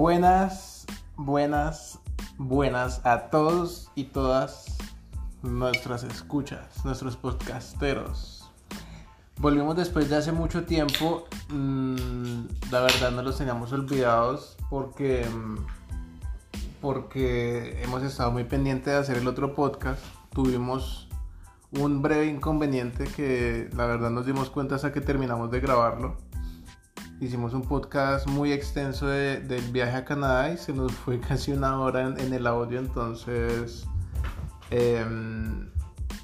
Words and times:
Buenas, 0.00 0.86
buenas, 1.18 1.98
buenas 2.38 3.04
a 3.04 3.28
todos 3.28 3.90
y 3.94 4.04
todas 4.04 4.78
nuestras 5.42 6.04
escuchas, 6.04 6.86
nuestros 6.86 7.18
podcasteros. 7.18 8.50
Volvimos 9.36 9.76
después 9.76 10.08
de 10.08 10.16
hace 10.16 10.32
mucho 10.32 10.64
tiempo. 10.64 11.26
mm, 11.50 12.44
la 12.70 12.80
verdad 12.80 13.10
no 13.10 13.20
los 13.20 13.36
teníamos 13.36 13.74
olvidados 13.74 14.56
porque, 14.70 15.26
mm, 15.26 15.58
porque 16.80 17.82
hemos 17.82 18.02
estado 18.02 18.30
muy 18.30 18.44
pendientes 18.44 18.94
de 18.94 18.98
hacer 18.98 19.18
el 19.18 19.28
otro 19.28 19.54
podcast. 19.54 20.02
Tuvimos 20.32 21.10
un 21.72 22.00
breve 22.00 22.24
inconveniente 22.24 23.04
que 23.04 23.68
la 23.76 23.84
verdad 23.84 24.08
nos 24.08 24.24
dimos 24.24 24.48
cuenta 24.48 24.76
hasta 24.76 24.94
que 24.94 25.02
terminamos 25.02 25.50
de 25.50 25.60
grabarlo. 25.60 26.29
Hicimos 27.20 27.52
un 27.52 27.62
podcast 27.62 28.26
muy 28.28 28.52
extenso 28.52 29.06
de- 29.06 29.40
del 29.40 29.62
viaje 29.72 29.96
a 29.96 30.04
Canadá 30.04 30.50
y 30.52 30.56
se 30.56 30.72
nos 30.72 30.92
fue 30.92 31.20
casi 31.28 31.52
una 31.52 31.78
hora 31.78 32.02
en, 32.06 32.18
en 32.18 32.32
el 32.32 32.46
audio, 32.46 32.78
entonces 32.78 33.86
em, 34.70 35.68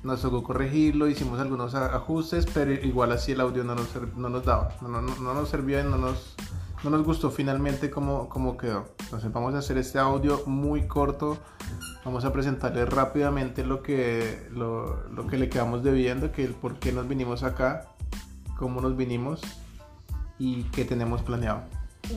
nos 0.02 0.22
tocó 0.22 0.42
corregirlo, 0.42 1.08
hicimos 1.08 1.38
algunos 1.40 1.74
ajustes, 1.74 2.46
pero 2.46 2.72
igual 2.72 3.12
así 3.12 3.32
el 3.32 3.40
audio 3.40 3.62
no 3.64 3.74
nos, 3.74 3.88
no 4.16 4.28
nos 4.30 4.44
daba, 4.44 4.70
no, 4.80 4.88
no- 4.88 5.14
no 5.16 5.34
nos 5.34 5.48
servía 5.50 5.80
y 5.80 5.84
no 5.84 5.98
nos, 5.98 6.34
no 6.82 6.88
nos 6.90 7.04
gustó 7.04 7.30
finalmente 7.30 7.90
cómo, 7.90 8.28
cómo 8.30 8.56
quedó. 8.56 8.86
Entonces 9.00 9.30
vamos 9.32 9.54
a 9.54 9.58
hacer 9.58 9.76
este 9.76 9.98
audio 9.98 10.42
muy 10.46 10.86
corto, 10.86 11.36
vamos 12.06 12.24
a 12.24 12.32
presentarles 12.32 12.88
rápidamente 12.88 13.64
lo 13.66 13.82
que, 13.82 14.48
lo, 14.50 15.08
lo 15.10 15.26
que 15.26 15.36
le 15.36 15.50
quedamos 15.50 15.82
debiendo, 15.82 16.32
que 16.32 16.44
el 16.44 16.54
por 16.54 16.78
qué 16.78 16.90
nos 16.92 17.06
vinimos 17.06 17.42
acá, 17.42 17.88
cómo 18.56 18.80
nos 18.80 18.96
vinimos 18.96 19.42
y 20.38 20.64
qué 20.64 20.84
tenemos 20.84 21.22
planeado. 21.22 21.62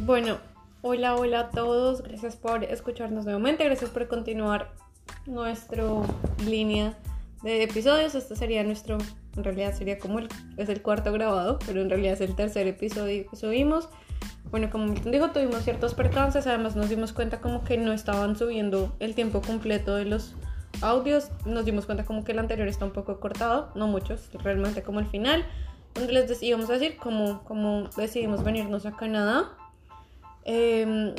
Bueno, 0.02 0.38
hola, 0.82 1.16
hola 1.16 1.40
a 1.40 1.50
todos. 1.50 2.02
Gracias 2.02 2.36
por 2.36 2.64
escucharnos 2.64 3.26
nuevamente. 3.26 3.64
Gracias 3.64 3.90
por 3.90 4.08
continuar 4.08 4.72
nuestra 5.26 5.84
línea 6.46 6.98
de 7.44 7.64
episodios. 7.64 8.16
Este 8.16 8.36
sería 8.36 8.64
nuestro, 8.64 8.98
en 9.36 9.44
realidad 9.44 9.74
sería 9.74 9.98
como 10.00 10.20
el, 10.20 10.30
es 10.58 10.70
el 10.70 10.82
cuarto 10.82 11.12
grabado, 11.12 11.60
pero 11.66 11.82
en 11.82 11.90
realidad 11.90 12.14
es 12.14 12.22
el 12.22 12.36
tercer 12.36 12.68
episodio 12.68 13.26
que 13.30 13.36
subimos. 13.36 13.90
Bueno, 14.52 14.70
como 14.72 14.86
Milton 14.88 15.12
dijo, 15.12 15.30
tuvimos 15.30 15.64
ciertos 15.64 15.94
percances. 15.94 16.48
Además, 16.48 16.76
nos 16.76 16.90
dimos 16.90 17.14
cuenta 17.14 17.40
como 17.40 17.64
que 17.64 17.78
no 17.78 17.94
estaban 17.94 18.36
subiendo 18.36 18.96
el 19.00 19.14
tiempo 19.14 19.42
completo 19.42 19.96
de 19.96 20.06
los 20.06 20.34
audios. 20.82 21.30
Nos 21.46 21.66
dimos 21.66 21.86
cuenta 21.86 22.04
como 22.06 22.24
que 22.24 22.32
el 22.32 22.40
anterior 22.40 22.68
está 22.68 22.86
un 22.86 22.92
poco 22.92 23.20
cortado, 23.20 23.72
no 23.76 23.88
muchos, 23.88 24.30
realmente 24.44 24.82
como 24.82 25.00
el 25.00 25.06
final 25.06 25.46
les 26.10 26.42
íbamos 26.44 26.70
a 26.70 26.74
decir 26.74 26.98
cómo, 26.98 27.44
cómo 27.44 27.90
decidimos 27.98 28.44
venirnos 28.44 28.86
a 28.86 28.96
Canadá. 28.96 29.52
Eh, 30.46 31.14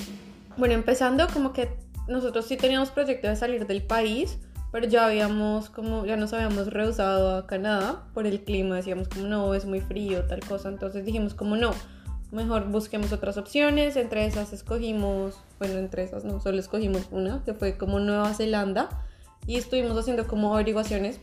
bueno, 0.57 0.75
empezando 0.75 1.27
como 1.33 1.53
que 1.53 1.77
nosotros 2.09 2.47
sí 2.47 2.57
teníamos 2.57 2.91
proyecto 2.91 3.29
de 3.29 3.37
salir 3.37 3.67
del 3.67 3.83
país, 3.83 4.39
pero 4.73 4.87
ya 4.87 5.07
habíamos 5.07 5.71
como, 5.71 6.05
ya 6.05 6.17
nos 6.17 6.33
habíamos 6.33 6.69
rehusado 6.69 7.37
a 7.37 7.47
Canadá 7.47 8.05
por 8.15 8.27
el 8.27 8.43
clima, 8.43 8.77
decíamos 8.77 9.09
como 9.09 9.27
no, 9.27 9.55
es 9.55 9.65
muy 9.65 9.81
frío, 9.81 10.25
tal 10.27 10.41
cosa, 10.41 10.69
entonces 10.69 11.05
dijimos 11.05 11.34
como 11.34 11.57
no, 11.57 11.73
mejor 12.33 12.69
busquemos 12.69 13.12
otras 13.12 13.37
opciones, 13.37 13.97
entre 13.97 14.27
esas 14.27 14.53
escogimos, 14.53 15.41
bueno, 15.59 15.79
entre 15.79 16.05
esas 16.05 16.25
no, 16.25 16.41
solo 16.41 16.59
escogimos 16.59 17.09
una, 17.11 17.43
que 17.45 17.55
fue 17.55 17.77
como 17.77 18.01
Nueva 18.01 18.33
Zelanda, 18.34 18.89
y 19.47 19.57
estuvimos 19.57 19.97
haciendo 19.97 20.27
como 20.27 20.55
averiguaciones 20.55 21.21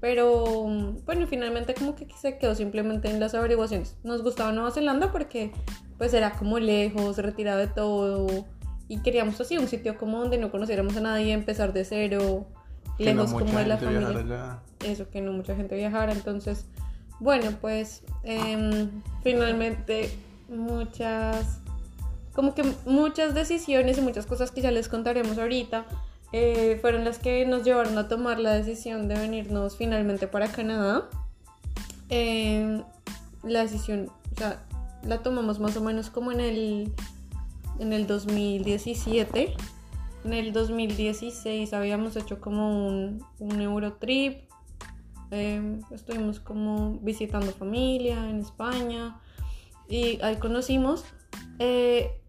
pero 0.00 0.66
bueno, 1.04 1.26
finalmente 1.26 1.74
como 1.74 1.94
que 1.94 2.06
se 2.20 2.38
quedó 2.38 2.54
simplemente 2.54 3.10
en 3.10 3.20
las 3.20 3.34
averiguaciones. 3.34 3.96
Nos 4.02 4.22
gustaba 4.22 4.52
Nueva 4.52 4.70
Zelanda 4.70 5.12
porque 5.12 5.52
pues 5.98 6.14
era 6.14 6.32
como 6.32 6.58
lejos, 6.58 7.18
retirado 7.18 7.58
de 7.58 7.66
todo 7.66 8.46
y 8.88 8.98
queríamos 9.02 9.40
así 9.40 9.58
un 9.58 9.68
sitio 9.68 9.98
como 9.98 10.18
donde 10.18 10.38
no 10.38 10.50
conociéramos 10.50 10.96
a 10.96 11.00
nadie, 11.00 11.32
empezar 11.32 11.72
de 11.72 11.84
cero, 11.84 12.46
Que 12.96 13.04
lejos 13.04 13.32
como 13.32 13.58
de 13.58 13.66
la 13.66 13.76
familia. 13.76 14.58
Eso, 14.84 15.08
que 15.10 15.20
no 15.20 15.32
mucha 15.32 15.54
gente 15.54 15.76
viajara. 15.76 16.12
Entonces, 16.12 16.66
bueno, 17.20 17.52
pues 17.60 18.02
em, 18.24 18.90
finalmente 19.22 20.10
muchas, 20.48 21.60
como 22.32 22.54
que 22.54 22.64
muchas 22.86 23.34
decisiones 23.34 23.98
y 23.98 24.00
muchas 24.00 24.26
cosas 24.26 24.50
que 24.50 24.62
ya 24.62 24.70
les 24.70 24.88
contaremos 24.88 25.38
ahorita 25.38 25.84
eh, 26.32 26.78
fueron 26.80 27.04
las 27.04 27.18
que 27.18 27.44
nos 27.46 27.64
llevaron 27.64 27.98
a 27.98 28.08
tomar 28.08 28.38
la 28.38 28.52
decisión 28.52 29.08
de 29.08 29.14
venirnos 29.14 29.76
finalmente 29.76 30.26
para 30.28 30.50
Canadá. 30.50 31.08
Eh, 32.08 32.82
la 33.42 33.60
decisión, 33.62 34.10
la 35.02 35.22
tomamos 35.22 35.58
más 35.58 35.76
o 35.76 35.80
menos 35.80 36.10
como 36.10 36.32
en 36.32 36.40
el, 36.40 36.92
en 37.78 37.92
el 37.92 38.06
2017. 38.06 39.54
En 40.24 40.32
el 40.32 40.52
2016 40.52 41.72
habíamos 41.72 42.16
hecho 42.16 42.40
como 42.40 42.86
un, 42.86 43.24
un 43.38 43.60
Eurotrip. 43.60 44.50
Eh, 45.30 45.80
estuvimos 45.90 46.40
como 46.40 46.98
visitando 47.00 47.52
familia 47.52 48.28
en 48.28 48.40
España 48.40 49.20
y 49.88 50.20
ahí 50.22 50.36
conocimos. 50.36 51.04
eh, 51.58 52.19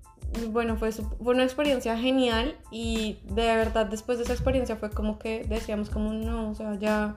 bueno, 0.50 0.78
fue, 0.78 0.92
fue 0.92 1.34
una 1.34 1.44
experiencia 1.44 1.98
genial 1.98 2.56
y 2.72 3.20
de 3.26 3.56
verdad 3.56 3.86
después 3.86 4.18
de 4.18 4.24
esa 4.24 4.34
experiencia 4.34 4.76
fue 4.76 4.90
como 4.90 5.20
que 5.20 5.44
decíamos 5.44 5.90
como 5.90 6.14
no, 6.14 6.50
o 6.50 6.56
sea, 6.56 6.76
ya 6.76 7.16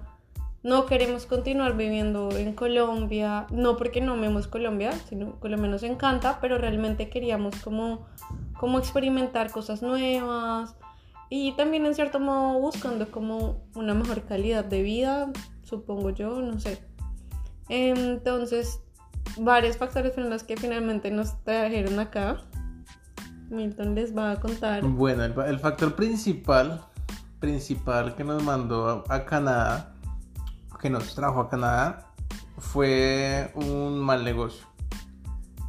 no 0.64 0.86
queremos 0.86 1.26
continuar 1.26 1.76
viviendo 1.76 2.30
en 2.36 2.54
Colombia, 2.54 3.46
no 3.50 3.76
porque 3.76 4.00
no 4.00 4.14
amemos 4.14 4.48
Colombia, 4.48 4.92
sino 5.08 5.38
Colombia 5.38 5.70
nos 5.70 5.82
encanta, 5.82 6.38
pero 6.40 6.58
realmente 6.58 7.10
queríamos 7.10 7.56
como, 7.56 8.06
como 8.58 8.78
experimentar 8.78 9.50
cosas 9.50 9.82
nuevas 9.82 10.74
y 11.28 11.52
también 11.52 11.84
en 11.84 11.94
cierto 11.94 12.18
modo 12.18 12.58
buscando 12.60 13.10
como 13.10 13.62
una 13.74 13.94
mejor 13.94 14.22
calidad 14.22 14.64
de 14.64 14.82
vida, 14.82 15.30
supongo 15.62 16.10
yo, 16.10 16.40
no 16.40 16.58
sé. 16.58 16.78
Entonces, 17.68 18.80
varios 19.38 19.76
factores 19.76 20.14
fueron 20.14 20.30
los 20.30 20.44
que 20.44 20.56
finalmente 20.56 21.10
nos 21.10 21.42
trajeron 21.44 21.98
acá. 21.98 22.38
Milton 23.50 23.94
les 23.94 24.16
va 24.16 24.32
a 24.32 24.40
contar. 24.40 24.82
Bueno, 24.82 25.24
el, 25.24 25.34
el 25.46 25.58
factor 25.58 25.94
principal, 25.94 26.84
principal 27.40 28.14
que 28.14 28.24
nos 28.24 28.42
mandó 28.42 29.04
a, 29.08 29.14
a 29.14 29.24
Canadá, 29.24 29.94
que 30.80 30.90
nos 30.90 31.14
trajo 31.14 31.40
a 31.40 31.48
Canadá, 31.48 32.10
fue 32.58 33.50
un 33.54 33.98
mal 34.00 34.24
negocio. 34.24 34.66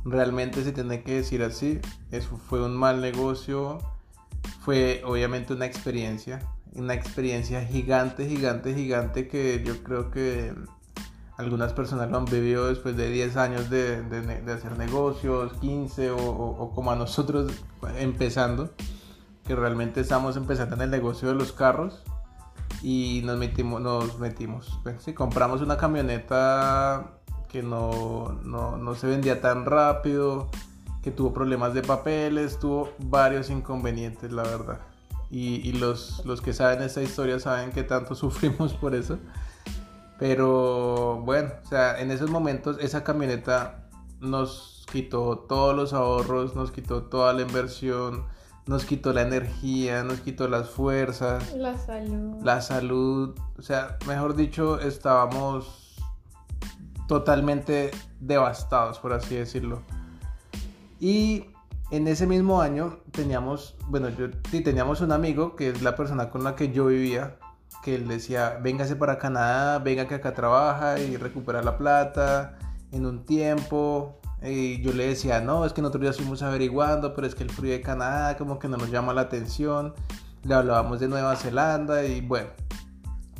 Realmente 0.03 0.63
se 0.63 0.71
tiene 0.71 1.03
que 1.03 1.15
decir 1.15 1.41
así, 1.41 1.79
eso 2.11 2.37
fue 2.37 2.63
un 2.63 2.75
mal 2.75 3.01
negocio, 3.01 3.79
fue 4.61 5.01
obviamente 5.05 5.53
una 5.53 5.65
experiencia, 5.65 6.39
una 6.73 6.93
experiencia 6.93 7.65
gigante, 7.65 8.27
gigante, 8.27 8.75
gigante 8.75 9.27
que 9.27 9.63
yo 9.65 9.81
creo 9.83 10.11
que 10.11 10.53
algunas 11.37 11.73
personas 11.73 12.09
lo 12.09 12.17
han 12.17 12.25
vivido 12.25 12.67
después 12.67 12.95
de 12.95 13.09
10 13.09 13.35
años 13.37 13.69
de, 13.69 14.01
de 14.03 14.21
de 14.41 14.53
hacer 14.53 14.77
negocios, 14.77 15.53
15 15.59 16.11
o, 16.11 16.17
o- 16.17 16.63
o 16.63 16.71
como 16.73 16.91
a 16.91 16.95
nosotros 16.95 17.51
empezando, 17.97 18.71
que 19.45 19.55
realmente 19.55 20.01
estamos 20.01 20.37
empezando 20.37 20.75
en 20.75 20.81
el 20.83 20.91
negocio 20.91 21.27
de 21.27 21.35
los 21.35 21.51
carros 21.51 22.03
y 22.81 23.21
nos 23.25 23.37
metimos, 23.37 23.81
nos 23.81 24.17
metimos, 24.19 24.79
sí, 24.99 25.13
compramos 25.13 25.61
una 25.61 25.77
camioneta 25.77 27.11
que 27.49 27.61
no, 27.63 28.39
no, 28.43 28.77
no 28.77 28.95
se 28.95 29.07
vendía 29.07 29.41
tan 29.41 29.65
rápido, 29.65 30.49
que 31.01 31.11
tuvo 31.11 31.33
problemas 31.33 31.73
de 31.73 31.81
papeles, 31.83 32.59
tuvo 32.59 32.89
varios 32.99 33.49
inconvenientes, 33.49 34.31
la 34.31 34.43
verdad. 34.43 34.79
Y, 35.29 35.55
y 35.67 35.73
los, 35.73 36.23
los 36.25 36.41
que 36.41 36.53
saben 36.53 36.81
esta 36.81 37.01
historia 37.01 37.39
saben 37.39 37.71
que 37.71 37.83
tanto 37.83 38.15
sufrimos 38.15 38.73
por 38.73 38.95
eso. 38.95 39.19
Pero 40.17 41.21
bueno, 41.25 41.51
o 41.63 41.67
sea, 41.67 41.99
en 41.99 42.11
esos 42.11 42.29
momentos 42.29 42.77
esa 42.79 43.03
camioneta 43.03 43.89
nos 44.21 44.85
quitó 44.91 45.39
todos 45.39 45.75
los 45.75 45.93
ahorros, 45.93 46.55
nos 46.55 46.71
quitó 46.71 47.03
toda 47.03 47.33
la 47.33 47.41
inversión, 47.41 48.25
nos 48.65 48.85
quitó 48.85 49.13
la 49.13 49.21
energía, 49.21 50.03
nos 50.03 50.21
quitó 50.21 50.47
las 50.47 50.69
fuerzas, 50.69 51.53
La 51.55 51.77
salud. 51.77 52.43
la 52.43 52.61
salud. 52.61 53.35
O 53.57 53.61
sea, 53.61 53.97
mejor 54.07 54.35
dicho, 54.35 54.79
estábamos 54.79 55.95
totalmente 57.07 57.91
devastados, 58.19 58.99
por 58.99 59.13
así 59.13 59.35
decirlo. 59.35 59.81
Y 60.99 61.45
en 61.91 62.07
ese 62.07 62.25
mismo 62.25 62.61
año 62.61 62.97
teníamos, 63.11 63.75
bueno, 63.87 64.09
yo 64.09 64.27
sí 64.49 64.61
teníamos 64.61 65.01
un 65.01 65.11
amigo 65.11 65.55
que 65.55 65.69
es 65.69 65.81
la 65.81 65.95
persona 65.95 66.29
con 66.29 66.43
la 66.43 66.55
que 66.55 66.71
yo 66.71 66.87
vivía, 66.87 67.37
que 67.85 67.93
él 67.93 68.07
decía, 68.07 68.57
véngase 68.63 68.95
para 68.95 69.19
Canadá, 69.19 69.77
venga 69.77 70.07
que 70.07 70.15
acá 70.15 70.33
trabaja 70.33 70.97
y 70.99 71.17
recupera 71.17 71.61
la 71.61 71.77
plata 71.77 72.57
en 72.91 73.05
un 73.05 73.25
tiempo. 73.25 74.19
Y 74.41 74.81
yo 74.81 74.91
le 74.91 75.05
decía, 75.05 75.39
no, 75.39 75.63
es 75.65 75.73
que 75.73 75.83
nosotros 75.83 76.03
ya 76.05 76.09
estuvimos 76.09 76.41
averiguando, 76.41 77.13
pero 77.13 77.27
es 77.27 77.35
que 77.35 77.43
el 77.43 77.51
frío 77.51 77.73
de 77.73 77.81
Canadá 77.81 78.37
como 78.37 78.57
que 78.57 78.67
no 78.67 78.77
nos 78.77 78.89
llama 78.89 79.13
la 79.13 79.21
atención. 79.21 79.93
Le 80.41 80.55
hablábamos 80.55 80.99
de 80.99 81.07
Nueva 81.07 81.35
Zelanda 81.35 82.03
y 82.03 82.21
bueno, 82.21 82.49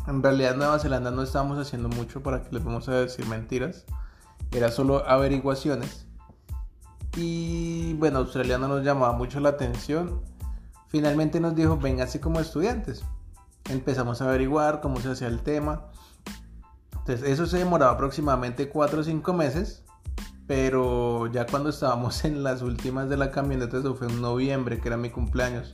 en 0.06 0.22
realidad 0.22 0.56
Nueva 0.56 0.78
Zelanda 0.78 1.10
no 1.10 1.24
estábamos 1.24 1.58
haciendo 1.58 1.90
mucho 1.90 2.22
para 2.22 2.44
que 2.44 2.52
les 2.52 2.64
vamos 2.64 2.88
a 2.88 2.94
decir 2.94 3.26
mentiras. 3.26 3.84
Era 4.52 4.70
solo 4.70 5.10
averiguaciones. 5.10 6.06
y 7.18 7.96
bueno, 7.96 8.20
Australia 8.20 8.60
no 8.60 8.68
nos 8.68 8.84
llamaba 8.84 9.14
mucho 9.14 9.40
la 9.40 9.50
atención. 9.50 10.22
Finalmente 10.90 11.40
nos 11.40 11.56
dijo, 11.56 11.80
así 12.00 12.20
como 12.20 12.40
estudiantes. 12.40 13.04
Empezamos 13.70 14.22
a 14.22 14.26
averiguar 14.26 14.82
cómo 14.82 15.00
se 15.00 15.12
hacía 15.12 15.28
el 15.28 15.42
tema. 15.42 15.86
Entonces 16.92 17.30
eso 17.30 17.46
se 17.46 17.58
demoraba 17.58 17.94
aproximadamente 17.94 18.70
4 18.70 19.02
o 19.02 19.04
5 19.04 19.34
meses. 19.34 19.84
Pero 20.48 21.28
ya 21.28 21.46
cuando 21.46 21.70
estábamos 21.70 22.24
en 22.26 22.44
las 22.44 22.62
últimas 22.62 23.10
de 23.10 23.18
la 23.18 23.32
camioneta, 23.32 23.78
eso 23.78 23.96
fue 23.96 24.08
en 24.08 24.22
noviembre, 24.22 24.80
que 24.80 24.88
era 24.88 24.98
mi 24.98 25.10
cumpleaños. 25.10 25.74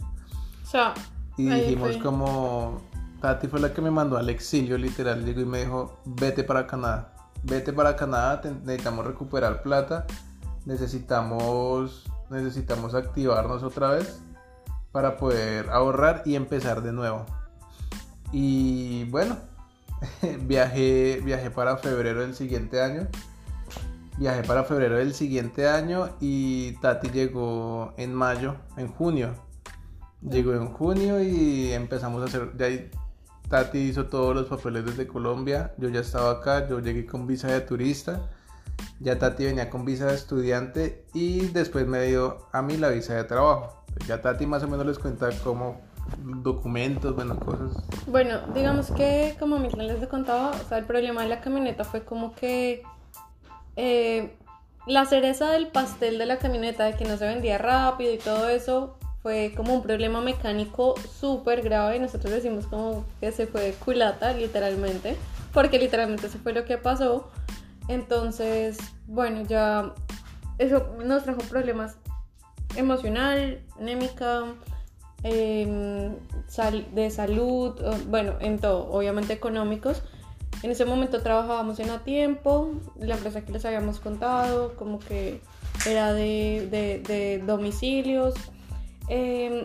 y 1.38 1.49
dijimos 1.49 1.97
como, 1.97 2.81
Tati 3.21 3.47
fue 3.47 3.59
la 3.59 3.73
que 3.73 3.81
me 3.81 3.91
mandó 3.91 4.17
al 4.17 4.29
exilio, 4.29 4.77
literal, 4.77 5.25
llegó 5.25 5.41
y 5.41 5.45
me 5.45 5.59
dijo, 5.59 5.99
vete 6.05 6.43
para 6.43 6.67
Canadá, 6.67 7.13
vete 7.43 7.73
para 7.73 7.95
Canadá, 7.95 8.41
necesitamos 8.63 9.05
recuperar 9.05 9.61
plata, 9.61 10.05
necesitamos, 10.65 12.05
necesitamos 12.29 12.95
activarnos 12.95 13.63
otra 13.63 13.91
vez 13.91 14.21
para 14.91 15.17
poder 15.17 15.69
ahorrar 15.69 16.23
y 16.25 16.35
empezar 16.35 16.81
de 16.81 16.93
nuevo. 16.93 17.25
Y 18.31 19.06
bueno, 19.06 19.38
viajé, 20.42 21.22
viajé 21.24 21.51
para 21.51 21.78
febrero 21.78 22.22
del 22.22 22.36
siguiente 22.36 22.81
año. 22.81 23.07
Viajé 24.18 24.44
para 24.44 24.63
febrero 24.63 24.98
del 24.98 25.13
siguiente 25.13 25.68
año 25.68 26.10
y 26.19 26.74
Tati 26.74 27.10
llegó 27.10 27.94
en 27.98 28.13
mayo, 28.13 28.56
en 28.78 28.88
junio. 28.88 29.33
Llegó 30.22 30.54
en 30.54 30.68
junio 30.68 31.22
y 31.22 31.72
empezamos 31.72 32.22
a 32.22 32.25
hacer, 32.25 32.51
ya 32.57 32.68
Tati 33.50 33.80
hizo 33.80 34.06
todos 34.06 34.36
los 34.36 34.45
papeles 34.45 34.86
desde 34.86 35.07
Colombia, 35.07 35.74
yo 35.77 35.89
ya 35.89 36.01
estaba 36.01 36.31
acá, 36.31 36.68
yo 36.69 36.80
llegué 36.80 37.06
con 37.06 37.25
visa 37.25 37.48
de 37.48 37.62
turista, 37.62 38.30
ya 39.00 39.18
Tati 39.18 39.45
venía 39.45 39.69
con 39.69 39.86
visa 39.86 40.06
de 40.06 40.16
estudiante 40.16 41.06
y 41.13 41.48
después 41.48 41.88
me 41.88 42.04
dio 42.04 42.48
a 42.51 42.62
mí 42.62 42.77
la 42.77 42.89
visa 42.89 43.16
de 43.16 43.24
trabajo. 43.24 43.84
Ya 44.07 44.22
Tati 44.22 44.45
más 44.45 44.62
o 44.63 44.68
menos 44.68 44.86
les 44.86 45.00
cuenta 45.00 45.30
cómo 45.44 45.81
documentos, 46.18 47.15
bueno, 47.15 47.39
cosas. 47.39 47.83
Bueno, 48.07 48.39
digamos 48.53 48.92
que 48.92 49.36
como 49.39 49.59
Milton 49.59 49.88
les 49.88 50.07
contaba, 50.07 50.51
o 50.51 50.68
sea, 50.68 50.77
el 50.77 50.86
problema 50.86 51.24
de 51.24 51.30
la 51.30 51.42
camioneta 51.42 51.83
fue 51.83 52.03
como 52.03 52.33
que 52.36 52.83
eh, 53.75 54.36
la 54.88 55.06
cereza 55.06 55.51
del 55.51 55.68
pastel 55.68 56.18
de 56.18 56.25
la 56.25 56.38
camioneta, 56.38 56.86
de 56.86 56.95
que 56.95 57.06
no 57.06 57.18
se 57.18 57.27
vendía 57.27 57.57
rápido 57.57 58.13
y 58.13 58.18
todo 58.18 58.50
eso, 58.50 58.98
fue 59.21 59.53
como 59.56 59.75
un 59.75 59.83
problema 59.83 60.21
mecánico 60.21 60.95
súper 61.19 61.62
grave. 61.62 62.00
Nosotros 62.00 62.33
decimos 62.33 62.65
como 62.68 63.06
que 63.19 63.31
se 63.31 63.48
fue 63.48 63.75
culata, 63.86 64.33
literalmente, 64.33 65.15
porque 65.53 65.77
literalmente 65.80 66.27
eso 66.27 66.39
fue 66.42 66.53
lo 66.53 66.65
que 66.65 66.77
pasó. 66.77 67.30
Entonces, 67.88 68.77
bueno, 69.07 69.42
ya 69.42 69.94
eso 70.57 70.95
nos 71.03 71.24
trajo 71.24 71.42
problemas 71.42 71.98
emocional, 72.75 73.62
anémica, 73.80 74.45
em, 75.23 76.15
de 76.94 77.09
salud, 77.12 77.79
bueno, 78.07 78.33
en 78.39 78.59
todo, 78.59 78.91
obviamente 78.91 79.33
económicos. 79.33 80.03
En 80.63 80.71
ese 80.71 80.85
momento 80.85 81.21
trabajábamos 81.21 81.79
en 81.79 81.89
a 81.89 82.03
tiempo, 82.03 82.73
la 83.00 83.15
empresa 83.15 83.44
que 83.44 83.51
les 83.51 83.65
habíamos 83.65 84.00
contado, 84.00 84.75
como 84.75 85.00
que 85.00 85.41
era 85.88 86.13
de, 86.13 87.44
domicilios. 87.45 88.35
Em, 89.07 89.63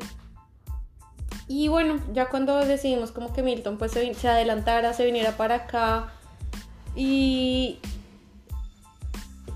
y 1.48 1.68
bueno, 1.68 2.00
ya 2.12 2.28
cuando 2.28 2.56
decidimos 2.58 3.12
como 3.12 3.32
que 3.32 3.42
Milton 3.42 3.78
pues 3.78 3.92
se, 3.92 4.14
se 4.14 4.28
adelantara, 4.28 4.92
se 4.94 5.04
viniera 5.04 5.36
para 5.36 5.54
acá 5.56 6.12
y 6.96 7.78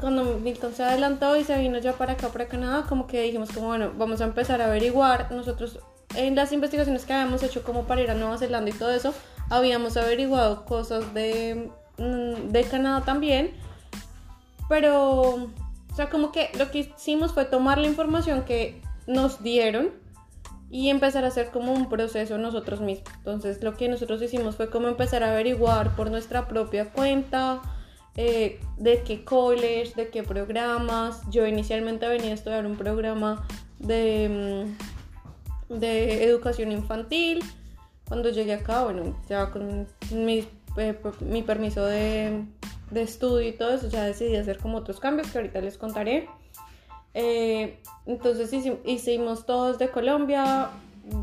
cuando 0.01 0.39
Milton 0.39 0.73
se 0.75 0.83
adelantó 0.83 1.37
y 1.37 1.45
se 1.45 1.59
vino 1.59 1.79
ya 1.79 1.93
para 1.93 2.13
acá, 2.13 2.29
para 2.29 2.49
Canadá, 2.49 2.87
como 2.89 3.07
que 3.07 3.23
dijimos 3.23 3.51
como 3.51 3.69
bueno, 3.69 3.93
vamos 3.97 4.21
a 4.21 4.25
empezar 4.25 4.61
a 4.63 4.67
averiguar. 4.67 5.31
Nosotros 5.33 5.79
en 6.15 6.35
las 6.35 6.53
investigaciones 6.53 7.05
que 7.05 7.13
habíamos 7.13 7.43
hecho 7.43 7.63
como 7.63 7.85
para 7.85 8.01
ir 8.01 8.11
a 8.11 8.15
Nueva 8.15 8.39
Zelanda 8.39 8.71
y 8.71 8.75
todo 8.75 8.91
eso, 8.91 9.15
habíamos 9.49 9.97
averiguado 9.97 10.65
cosas 10.65 11.15
de, 11.15 11.71
mm, 11.99 12.49
de 12.49 12.65
Canadá 12.65 13.05
también, 13.05 13.53
pero, 14.69 15.21
o 15.33 15.95
sea, 15.95 16.11
como 16.11 16.33
que 16.33 16.51
lo 16.59 16.71
que 16.71 16.79
hicimos 16.79 17.33
fue 17.33 17.45
tomar 17.45 17.79
la 17.79 17.87
información 17.87 18.45
que 18.45 18.81
nos 19.07 19.43
dieron 19.43 19.91
y 20.71 20.89
empezar 20.89 21.25
a 21.25 21.29
hacer 21.29 21.51
como 21.51 21.73
un 21.73 21.89
proceso 21.89 22.39
nosotros 22.39 22.81
mismos. 22.81 23.13
Entonces, 23.17 23.63
lo 23.63 23.77
que 23.77 23.89
nosotros 23.89 24.23
hicimos 24.23 24.55
fue 24.55 24.71
como 24.71 24.87
empezar 24.87 25.25
a 25.25 25.33
averiguar 25.33 25.97
por 25.97 26.11
nuestra 26.11 26.47
propia 26.47 26.93
cuenta, 26.93 27.61
eh, 28.17 28.61
de 28.77 29.03
qué 29.03 29.25
college, 29.25 29.95
de 29.97 30.11
qué 30.11 30.23
programas. 30.23 31.23
Yo 31.31 31.47
inicialmente 31.47 32.07
venía 32.07 32.31
a 32.31 32.35
estudiar 32.35 32.67
un 32.67 32.77
programa 32.77 33.45
de, 33.79 34.67
mm, 34.69 35.00
de 35.71 36.25
educación 36.25 36.73
infantil 36.73 37.43
cuando 38.11 38.29
llegué 38.31 38.55
acá, 38.55 38.83
bueno, 38.83 39.17
ya 39.29 39.51
con 39.51 39.87
mi, 40.13 40.45
eh, 40.77 40.99
mi 41.21 41.43
permiso 41.43 41.87
de, 41.87 42.45
de, 42.91 43.03
estudio 43.03 43.49
y 43.49 43.53
todo 43.53 43.73
eso, 43.73 43.89
ya 43.89 44.05
decidí 44.05 44.35
hacer 44.35 44.59
como 44.59 44.79
otros 44.79 44.99
cambios 44.99 45.31
que 45.31 45.39
ahorita 45.39 45.61
les 45.61 45.79
contaré. 45.79 46.29
Eh, 47.15 47.79
entonces 48.07 48.53
hicimos 48.85 49.47
todos 49.47 49.79
de 49.79 49.91
Colombia, 49.91 50.71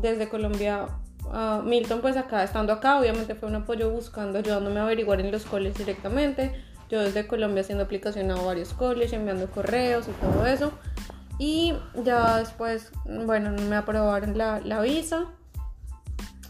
desde 0.00 0.30
Colombia 0.30 0.88
a 1.30 1.60
Milton, 1.62 2.00
pues 2.00 2.16
acá, 2.16 2.42
estando 2.42 2.72
acá, 2.72 2.98
obviamente 2.98 3.34
fue 3.34 3.50
un 3.50 3.56
apoyo 3.56 3.90
buscando, 3.90 4.38
ayudándome 4.38 4.80
a 4.80 4.84
averiguar 4.84 5.20
en 5.20 5.30
los 5.30 5.44
coles 5.44 5.76
directamente. 5.76 6.54
Yo 6.88 7.02
desde 7.02 7.26
Colombia 7.26 7.60
haciendo 7.60 7.84
aplicación 7.84 8.30
a 8.30 8.36
varios 8.36 8.72
coles, 8.72 9.12
enviando 9.12 9.50
correos 9.50 10.08
y 10.08 10.12
todo 10.12 10.46
eso. 10.46 10.72
Y 11.38 11.74
ya 12.04 12.38
después, 12.38 12.90
bueno, 13.04 13.52
me 13.68 13.76
aprobaron 13.76 14.36
la, 14.36 14.60
la 14.60 14.80
visa 14.80 15.28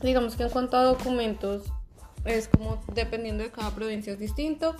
digamos 0.03 0.37
que 0.37 0.45
en 0.45 0.51
cuanto 0.51 0.77
a 0.77 0.85
documentos, 0.85 1.65
es 2.25 2.49
como 2.49 2.83
dependiendo 2.95 3.43
de 3.43 3.51
cada 3.51 3.71
provincia 3.71 4.13
es 4.13 4.19
distinto. 4.19 4.77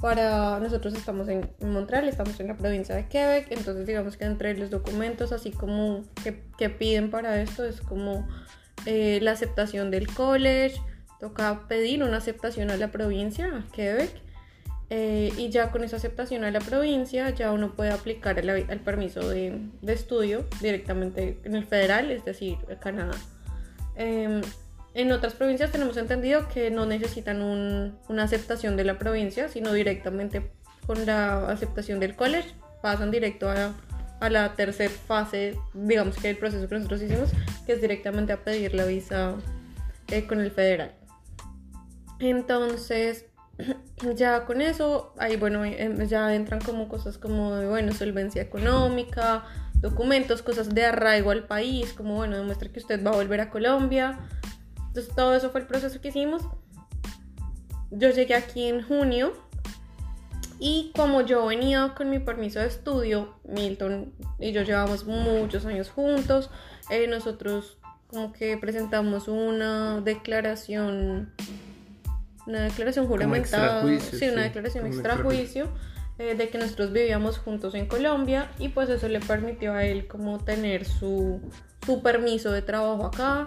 Para 0.00 0.58
nosotros 0.58 0.94
estamos 0.94 1.28
en, 1.28 1.48
Montreal, 1.60 2.08
estamos 2.08 2.38
en 2.40 2.48
la 2.48 2.56
provincia 2.56 2.94
de 2.96 3.06
Quebec, 3.06 3.46
entonces 3.50 3.86
digamos 3.86 4.16
que 4.16 4.24
entre 4.24 4.56
los 4.58 4.68
documentos 4.68 5.30
así 5.30 5.52
como 5.52 6.02
que, 6.24 6.42
que 6.58 6.70
piden 6.70 7.10
para 7.10 7.40
esto 7.40 7.64
es 7.64 7.80
como 7.80 8.26
eh, 8.84 9.20
la 9.22 9.30
aceptación 9.30 9.92
del 9.92 10.12
college, 10.12 10.74
toca 11.20 11.68
pedir 11.68 12.02
una 12.02 12.16
aceptación 12.16 12.72
a 12.72 12.76
la 12.76 12.90
provincia, 12.90 13.46
a 13.46 13.72
Quebec, 13.72 14.21
eh, 14.94 15.32
y 15.38 15.48
ya 15.48 15.70
con 15.70 15.84
esa 15.84 15.96
aceptación 15.96 16.44
a 16.44 16.50
la 16.50 16.60
provincia 16.60 17.30
ya 17.30 17.50
uno 17.50 17.74
puede 17.74 17.92
aplicar 17.92 18.38
el, 18.38 18.50
el 18.50 18.80
permiso 18.80 19.26
de, 19.26 19.58
de, 19.80 19.92
estudio 19.94 20.44
directamente 20.60 21.38
en 21.44 21.54
el 21.54 21.64
federal, 21.64 22.10
es 22.10 22.26
decir, 22.26 22.58
Canadá. 22.78 23.16
Eh, 23.96 24.42
en 24.92 25.12
otras 25.12 25.32
provincias 25.32 25.72
tenemos 25.72 25.96
entendido 25.96 26.46
que 26.46 26.70
no 26.70 26.84
necesitan 26.84 27.40
una 27.40 28.22
aceptación 28.22 28.76
de 28.76 28.84
la 28.84 28.98
provincia, 28.98 29.48
sino 29.48 29.72
directamente 29.72 30.50
con 30.86 31.06
la 31.06 31.48
aceptación 31.48 31.98
del 31.98 32.14
college 32.14 32.50
pasan 32.82 33.10
directo 33.10 33.48
a, 33.48 33.72
la 34.28 34.54
tercera 34.56 34.92
fase, 34.92 35.58
digamos 35.72 36.16
que 36.18 36.28
el 36.28 36.36
proceso 36.36 36.68
que 36.68 36.74
nosotros 36.74 37.00
hicimos, 37.00 37.30
que 37.64 37.72
es 37.72 37.80
directamente 37.80 38.34
a 38.34 38.44
pedir 38.44 38.74
la 38.74 38.84
visa 38.84 39.36
eh, 40.08 40.26
con 40.26 40.38
el 40.38 40.50
federal. 40.50 40.92
Entonces, 42.20 43.24
ya 44.16 44.44
con 44.44 44.60
eso, 44.60 45.14
ahí 45.18 45.36
bueno, 45.36 45.64
em, 45.64 46.06
ya 46.06 46.34
entran 46.34 46.60
como 46.60 46.88
cosas 46.88 47.18
como 47.18 47.68
bueno, 47.68 47.92
solvencia 47.92 48.42
económica, 48.42 49.44
documentos, 49.74 50.42
cosas 50.42 50.74
de 50.74 50.86
arraigo 50.86 51.30
al 51.30 51.44
país, 51.46 51.92
como, 51.92 52.14
bueno, 52.16 52.36
demuestra 52.36 52.70
que 52.70 52.78
usted 52.78 53.04
va 53.04 53.10
a 53.10 53.16
volver 53.16 53.40
a 53.40 53.50
Colombia, 53.50 54.18
entonces 54.88 55.14
todo 55.14 55.34
eso 55.34 55.50
fue 55.50 55.60
el 55.60 55.66
proceso 55.66 56.00
que 56.00 56.08
hicimos. 56.08 56.42
Yo 57.90 58.10
llegué 58.10 58.34
aquí 58.34 58.68
en 58.68 58.82
junio 58.82 59.34
y 60.58 60.92
como 60.94 61.22
yo 61.22 61.46
venía 61.46 61.94
con 61.96 62.08
mi 62.08 62.20
permiso 62.20 62.60
de 62.60 62.68
estudio, 62.68 63.34
Milton 63.44 64.12
y 64.38 64.52
yo 64.52 64.62
llevamos 64.62 65.04
muchos 65.04 65.66
años 65.66 65.90
juntos, 65.90 66.50
eh, 66.88 67.06
nosotros 67.08 67.78
como 68.06 68.32
que 68.32 68.56
presentamos 68.58 69.26
una 69.26 70.00
declaración, 70.02 71.32
una 72.46 72.62
declaración 72.62 73.06
juramentada, 73.06 73.84
sí, 73.98 74.28
una 74.28 74.42
declaración 74.42 74.86
extrajuicio 74.86 75.68
eh, 76.18 76.34
de 76.34 76.48
que 76.48 76.58
nosotros 76.58 76.92
vivíamos 76.92 77.38
juntos 77.38 77.74
en 77.74 77.86
Colombia 77.86 78.50
y 78.58 78.68
pues 78.68 78.88
eso 78.88 79.08
le 79.08 79.20
permitió 79.20 79.74
a 79.74 79.84
él 79.84 80.06
como 80.06 80.38
tener 80.38 80.84
su, 80.84 81.40
su 81.84 82.02
permiso 82.02 82.50
de 82.50 82.62
trabajo 82.62 83.06
acá 83.06 83.46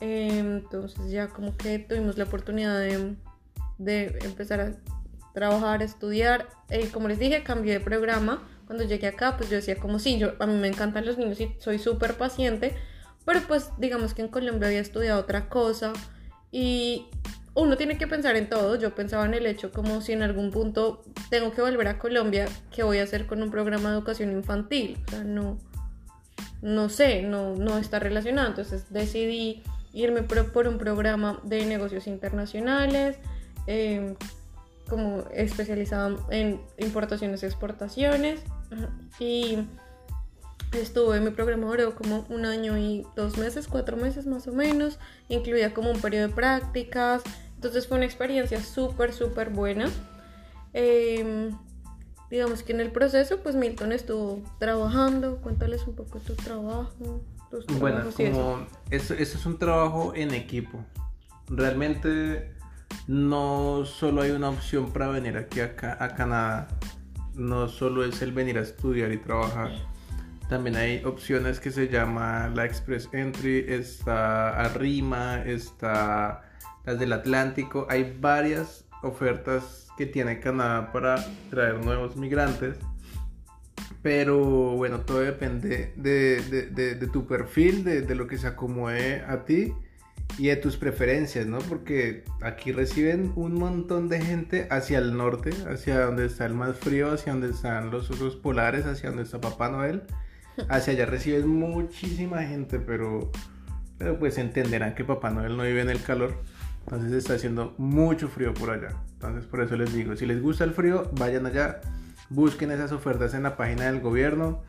entonces 0.00 1.10
ya 1.10 1.28
como 1.28 1.56
que 1.56 1.78
tuvimos 1.78 2.18
la 2.18 2.24
oportunidad 2.24 2.78
de, 2.78 4.18
empezar 4.24 4.60
a 4.60 4.72
trabajar, 5.34 5.82
estudiar. 5.82 6.48
Eh, 6.68 6.88
como 6.92 7.08
les 7.08 7.18
dije, 7.18 7.42
cambié 7.42 7.74
de 7.74 7.80
programa. 7.80 8.46
Cuando 8.66 8.84
llegué 8.84 9.06
acá, 9.06 9.36
pues 9.36 9.48
yo 9.50 9.56
decía 9.56 9.76
como 9.76 9.98
sí, 9.98 10.18
yo, 10.18 10.34
a 10.38 10.46
mí 10.46 10.54
me 10.54 10.68
encantan 10.68 11.06
los 11.06 11.16
niños 11.16 11.40
y 11.40 11.54
soy 11.58 11.78
súper 11.78 12.14
paciente. 12.14 12.76
Pero 13.24 13.40
pues 13.48 13.70
digamos 13.78 14.14
que 14.14 14.22
en 14.22 14.28
Colombia 14.28 14.68
había 14.68 14.80
estudiado 14.80 15.20
otra 15.20 15.48
cosa. 15.48 15.92
Y 16.50 17.06
uno 17.58 17.76
tiene 17.76 17.98
que 17.98 18.06
pensar 18.06 18.36
en 18.36 18.48
todo. 18.48 18.76
Yo 18.76 18.94
pensaba 18.94 19.26
en 19.26 19.34
el 19.34 19.44
hecho 19.44 19.72
como 19.72 20.00
si 20.00 20.12
en 20.12 20.22
algún 20.22 20.52
punto 20.52 21.02
tengo 21.28 21.52
que 21.52 21.60
volver 21.60 21.88
a 21.88 21.98
Colombia, 21.98 22.46
¿qué 22.70 22.84
voy 22.84 22.98
a 22.98 23.02
hacer 23.02 23.26
con 23.26 23.42
un 23.42 23.50
programa 23.50 23.90
de 23.90 23.96
educación 23.96 24.30
infantil? 24.30 25.02
O 25.08 25.10
sea, 25.10 25.24
no, 25.24 25.58
no 26.62 26.88
sé, 26.88 27.22
no, 27.22 27.56
no 27.56 27.78
está 27.78 27.98
relacionado. 27.98 28.48
Entonces 28.48 28.92
decidí 28.92 29.64
irme 29.92 30.22
por, 30.22 30.68
un 30.68 30.78
programa 30.78 31.40
de 31.42 31.66
negocios 31.66 32.06
internacionales, 32.06 33.16
em, 33.66 34.14
como 34.88 35.24
especializado 35.34 36.24
en 36.30 36.60
importaciones 36.78 37.42
y 37.42 37.46
exportaciones. 37.46 38.40
Y 39.18 39.58
estuve, 40.72 41.18
mi 41.18 41.30
programa 41.30 41.66
duró 41.66 41.96
como 41.96 42.24
un 42.28 42.44
año 42.44 42.78
y 42.78 43.04
dos 43.16 43.36
meses, 43.36 43.66
cuatro 43.66 43.96
meses 43.96 44.26
más 44.26 44.46
o 44.46 44.52
menos. 44.52 45.00
Incluía 45.28 45.74
como 45.74 45.90
un 45.90 46.00
periodo 46.00 46.28
de 46.28 46.34
prácticas. 46.34 47.22
Entonces 47.58 47.88
fue 47.88 47.96
una 47.96 48.06
experiencia 48.06 48.62
súper, 48.62 49.12
súper 49.12 49.50
buena. 49.50 49.90
Em, 50.72 51.50
digamos 52.30 52.62
que 52.62 52.72
en 52.72 52.78
el 52.78 52.92
proceso, 52.92 53.40
pues 53.42 53.56
Milton 53.56 53.90
estuvo 53.90 54.44
trabajando. 54.60 55.38
Cuéntales 55.38 55.84
un 55.88 55.96
poco 55.96 56.20
tu 56.20 56.36
trabajo. 56.36 57.24
bueno, 57.80 58.04
como 58.16 58.64
eso. 58.90 59.12
es 59.12 59.44
un 59.44 59.58
trabajo 59.58 60.12
en 60.14 60.34
equipo. 60.34 60.84
Realmente 61.48 62.54
no 63.08 63.84
solo 63.84 64.22
hay 64.22 64.30
una 64.30 64.50
opción 64.50 64.92
para 64.92 65.08
venir 65.08 65.36
aquí 65.36 65.58
a, 65.58 65.74
a 65.98 66.14
Canadá. 66.14 66.68
No 67.34 67.66
solo 67.66 68.04
es 68.04 68.22
el 68.22 68.30
venir 68.30 68.56
a 68.58 68.60
estudiar 68.60 69.10
y 69.10 69.16
trabajar. 69.16 69.72
También 70.48 70.76
hay 70.76 71.04
opciones 71.04 71.58
que 71.58 71.72
se 71.72 71.88
llama 71.88 72.52
la 72.54 72.66
Express 72.66 73.08
Entry, 73.12 73.64
está 73.66 74.60
Arrima, 74.60 75.42
está 75.42 76.44
las 76.88 76.98
del 76.98 77.12
Atlántico. 77.12 77.86
Hay 77.90 78.16
varias 78.18 78.86
ofertas 79.02 79.88
que 79.98 80.06
tiene 80.06 80.40
Canadá 80.40 80.90
para 80.90 81.16
traer 81.50 81.84
nuevos 81.84 82.16
migrantes. 82.16 82.76
Pero 84.02 84.38
bueno, 84.76 85.00
todo 85.00 85.20
depende 85.20 85.92
de, 85.96 87.08
tu 87.12 87.26
perfil, 87.26 87.84
de, 87.84 88.14
lo 88.14 88.26
que 88.26 88.38
se 88.38 88.46
acomode 88.46 89.22
a 89.22 89.44
ti 89.44 89.74
y 90.38 90.46
de 90.46 90.56
tus 90.56 90.78
preferencias, 90.78 91.46
¿no? 91.46 91.58
Porque 91.58 92.24
aquí 92.40 92.72
reciben 92.72 93.32
un 93.36 93.54
montón 93.54 94.08
de 94.08 94.22
gente 94.22 94.66
hacia 94.70 94.98
el 94.98 95.14
norte, 95.14 95.50
hacia 95.70 96.00
donde 96.00 96.24
está 96.26 96.46
el 96.46 96.54
más 96.54 96.78
frío, 96.78 97.12
hacia 97.12 97.32
donde 97.32 97.50
están 97.50 97.90
los 97.90 98.10
osos 98.10 98.36
polares, 98.36 98.86
hacia 98.86 99.10
donde 99.10 99.24
está 99.24 99.40
Papá 99.40 99.68
Noel. 99.68 100.04
Hacia 100.68 100.92
allá 100.92 101.06
reciben 101.06 101.48
muchísima 101.48 102.42
gente, 102.42 102.80
pero, 102.80 103.30
pero 103.96 104.18
pues 104.18 104.38
entenderán 104.38 104.96
que 104.96 105.04
Papá 105.04 105.30
Noel 105.30 105.56
no 105.56 105.62
vive 105.62 105.82
en 105.82 105.90
el 105.90 106.02
calor. 106.02 106.42
Entonces 106.84 107.12
está 107.12 107.34
haciendo 107.34 107.74
mucho 107.78 108.28
frío 108.28 108.54
por 108.54 108.70
allá. 108.70 108.94
Entonces 109.14 109.44
por 109.44 109.60
eso 109.60 109.76
les 109.76 109.92
digo, 109.92 110.16
si 110.16 110.26
les 110.26 110.40
gusta 110.40 110.64
el 110.64 110.72
frío, 110.72 111.10
vayan 111.18 111.46
allá, 111.46 111.80
busquen 112.30 112.70
esas 112.70 112.92
ofertas 112.92 113.34
en 113.34 113.42
la 113.42 113.56
página 113.56 113.84
del 113.84 114.00
gobierno. 114.00 114.62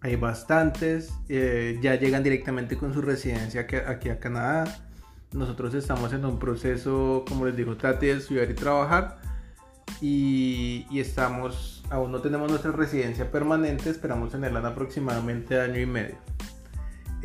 Hay 0.00 0.16
bastantes, 0.16 1.14
eh, 1.28 1.78
ya 1.80 1.94
llegan 1.94 2.22
directamente 2.22 2.76
con 2.76 2.92
su 2.92 3.00
residencia 3.00 3.62
aquí, 3.62 4.10
a 4.10 4.20
Canadá. 4.20 4.64
Nosotros 5.32 5.72
estamos 5.74 6.12
en 6.12 6.24
un 6.26 6.38
proceso, 6.38 7.24
como 7.26 7.46
les 7.46 7.56
digo, 7.56 7.76
Tati, 7.76 8.06
de 8.06 8.12
estudiar 8.18 8.50
y 8.50 8.54
trabajar. 8.54 9.18
Y, 10.02 10.86
y, 10.90 11.00
estamos, 11.00 11.82
aún 11.88 12.12
no 12.12 12.20
tenemos 12.20 12.50
nuestra 12.50 12.72
residencia 12.72 13.30
permanente, 13.30 13.88
esperamos 13.88 14.32
tenerla 14.32 14.60
en 14.60 14.66
aproximadamente 14.66 15.58
año 15.58 15.80
y 15.80 15.86
medio. 15.86 16.16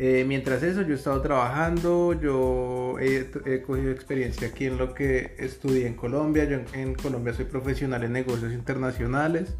Eh, 0.02 0.24
mientras 0.26 0.62
eso, 0.62 0.80
yo 0.80 0.94
he 0.94 0.96
estado 0.96 1.20
trabajando, 1.20 2.18
yo 2.18 2.98
he, 2.98 3.60
cogido 3.60 3.90
experiencia 3.90 4.48
aquí 4.48 4.64
en 4.64 4.78
lo 4.78 4.94
que 4.94 5.34
estudié 5.38 5.86
en 5.86 5.94
Colombia. 5.94 6.44
Yo 6.44 6.58
en, 6.72 6.94
Colombia 6.94 7.34
soy 7.34 7.44
profesional 7.44 8.02
en 8.04 8.12
negocios 8.14 8.54
internacionales 8.54 9.54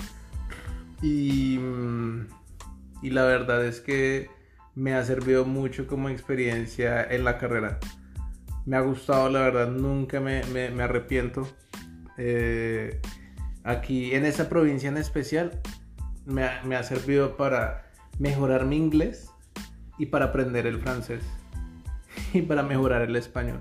y, 1.02 1.58
mm, 1.58 2.26
y, 3.02 3.10
la 3.10 3.24
verdad 3.24 3.66
es 3.66 3.82
que 3.82 4.30
me 4.74 4.94
ha 4.94 5.04
servido 5.04 5.44
mucho 5.44 5.86
como 5.86 6.08
experiencia 6.08 7.04
en 7.04 7.24
la 7.24 7.36
carrera. 7.36 7.78
Me 8.64 8.78
ha 8.78 8.80
gustado, 8.80 9.28
la 9.28 9.40
verdad, 9.40 9.68
nunca 9.68 10.20
me, 10.20 10.42
me, 10.44 10.82
arrepiento. 10.82 11.46
Eh, 12.16 12.98
aquí 13.62 14.14
en 14.14 14.24
esa 14.24 14.48
provincia 14.48 14.88
en 14.88 14.96
especial 14.96 15.60
me 16.24 16.48
me 16.64 16.76
ha 16.76 16.82
servido 16.82 17.36
para 17.36 17.90
mejorar 18.18 18.64
mi 18.64 18.78
inglés 18.78 19.29
y 20.00 20.06
para 20.06 20.26
aprender 20.26 20.66
el 20.66 20.78
francés 20.78 21.22
y 22.32 22.40
para 22.40 22.62
mejorar 22.62 23.02
el 23.02 23.14
español. 23.16 23.60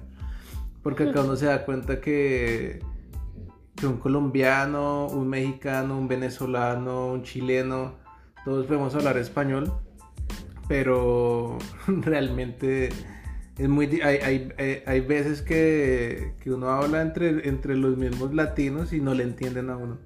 Porque 0.82 1.04
acá 1.04 1.22
uno 1.22 1.36
se 1.36 1.48
da 1.48 1.66
cuenta 1.66 2.00
que, 2.00 2.80
un 3.84 3.98
colombiano, 3.98 5.08
un 5.08 5.28
mexicano, 5.28 6.00
un 6.00 6.08
venezolano, 6.08 7.08
un 7.12 7.24
chileno, 7.24 7.96
todos 8.46 8.66
podemos 8.66 8.96
hablar 8.96 9.18
español, 9.18 9.74
pero 10.70 11.58
realmente 11.88 12.90
es 13.58 13.68
muy 13.68 14.00
hay, 14.02 14.54
hay, 14.86 15.02
veces 15.02 15.42
que, 15.42 16.36
que, 16.42 16.52
uno 16.52 16.70
habla 16.70 17.02
entre, 17.02 17.50
entre 17.50 17.76
los 17.76 17.98
mismos 17.98 18.34
latinos 18.34 18.94
y 18.94 19.02
no 19.02 19.14
le 19.14 19.24
entienden 19.24 19.70
a 19.70 19.76
uno. 19.76 19.98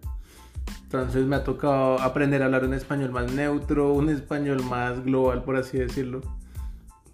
Entonces 0.84 1.25
me 1.25 1.36
ha 1.36 1.43
tocado 1.43 2.00
aprender 2.00 2.41
a 2.43 2.46
hablar 2.46 2.65
un 2.65 2.74
español 2.74 3.12
más 3.12 3.32
neutro, 3.32 3.93
un 3.93 4.10
español 4.10 4.63
más 4.63 5.03
global, 5.03 5.43
por 5.43 5.55
así 5.55 5.79
decirlo. 5.79 6.22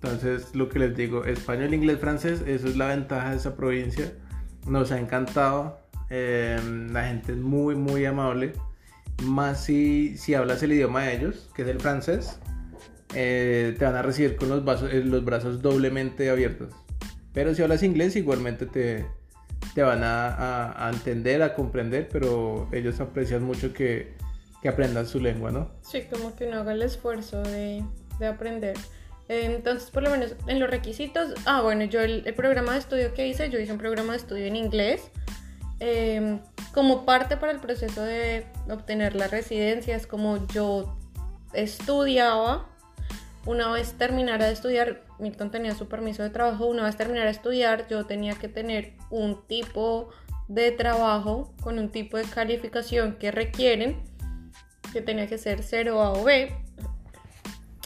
Entonces, 0.01 0.53
lo 0.53 0.70
que 0.70 0.79
les 0.79 0.96
digo, 0.96 1.25
español, 1.25 1.74
inglés, 1.74 2.00
francés, 2.00 2.44
eso 2.46 2.68
es 2.68 2.77
la 2.77 2.88
ventaja 2.88 3.32
de 3.32 3.38
esa 3.38 3.56
provincia. 3.56 4.13
Nos 4.68 4.91
ha 4.91 5.00
encantado. 5.00 5.79
Em, 6.10 6.91
la 6.91 7.08
gente 7.08 7.34
es 7.34 7.38
muy, 7.38 7.75
muy 7.75 8.06
amable. 8.06 8.53
Más 9.24 9.63
si, 9.63 10.18
si 10.18 10.34
hablas 10.34 10.63
el 10.63 10.72
idioma 10.72 11.03
de 11.03 11.18
ellos, 11.18 11.50
que 11.53 11.63
es 11.63 11.68
el 11.68 11.79
francés, 11.79 12.39
eh, 13.13 13.75
te 13.77 13.86
van 13.86 13.96
a 13.96 14.01
recibir 14.01 14.36
con 14.38 14.50
los, 14.50 14.84
eh, 14.84 15.03
los 15.03 15.25
brazos 15.25 15.62
doblemente 15.62 16.29
abiertos. 16.29 16.74
Pero 17.34 17.53
si 17.53 17.62
hablas 17.62 17.84
inglés, 17.84 18.15
igualmente 18.15 18.65
te, 18.65 19.06
te 19.74 19.82
van 19.82 20.01
a, 20.04 20.89
entender, 20.94 21.42
a 21.44 21.54
comprender, 21.54 22.10
pero 22.12 22.68
ellos 22.72 23.00
aprecian 23.00 23.44
mucho 23.44 23.74
que, 23.74 24.13
que, 24.62 24.70
aprendan 24.70 25.08
su 25.08 25.20
lengua, 25.20 25.51
¿no? 25.51 25.72
Sí, 25.82 26.04
como 26.12 26.36
que 26.36 26.48
no 26.48 26.58
haga 26.58 26.74
el 26.74 26.82
esfuerzo 26.82 27.42
de, 27.44 27.84
de 28.20 28.28
aprender. 28.28 28.75
Entonces, 29.30 29.92
por 29.92 30.01
lo 30.01 30.10
menos 30.10 30.36
en 30.48 30.60
los 30.60 30.70
requisitos, 30.70 31.36
ah, 31.46 31.62
bueno, 31.62 31.84
yo 31.84 32.01
el, 32.01 32.24
programa 32.34 32.74
de 32.74 32.80
estudio 32.80 33.13
que 33.13 33.28
hice, 33.28 33.51
yo 33.51 33.60
hice 33.60 33.72
un 33.72 33.78
programa 33.78 34.13
de 34.13 34.18
estudio 34.18 34.46
en 34.46 34.56
inglés. 34.56 35.12
Em, 35.80 36.39
como 36.74 37.06
parte 37.06 37.38
para 37.38 37.51
el 37.51 37.60
proceso 37.60 38.04
de 38.04 38.46
obtener 38.70 39.16
la 39.16 39.28
residencia, 39.28 39.96
es 39.96 40.08
como 40.08 40.46
yo 40.48 40.98
estudiaba, 41.54 42.68
una 43.46 43.72
vez 43.72 43.94
terminara 43.94 44.48
de 44.48 44.54
estudiar, 44.54 45.04
Milton 45.19 45.51
tenía 45.51 45.75
su 45.75 45.88
permiso 45.88 46.23
de 46.23 46.29
trabajo, 46.29 46.65
una 46.65 46.83
vez 46.85 46.95
terminara 46.95 47.25
de 47.25 47.31
estudiar, 47.31 47.88
yo 47.88 48.05
tenía 48.05 48.35
que 48.35 48.47
tener 48.47 48.93
un 49.09 49.45
tipo 49.47 50.09
de 50.47 50.71
trabajo 50.71 51.53
con 51.61 51.77
un 51.77 51.89
tipo 51.89 52.17
de 52.17 52.23
calificación 52.23 53.17
que 53.17 53.31
requieren, 53.31 54.01
que 54.91 55.01
tenía 55.01 55.27
que 55.27 55.38
ser 55.38 55.61
0A 55.61 56.19
o 56.19 56.23
B. 56.23 56.55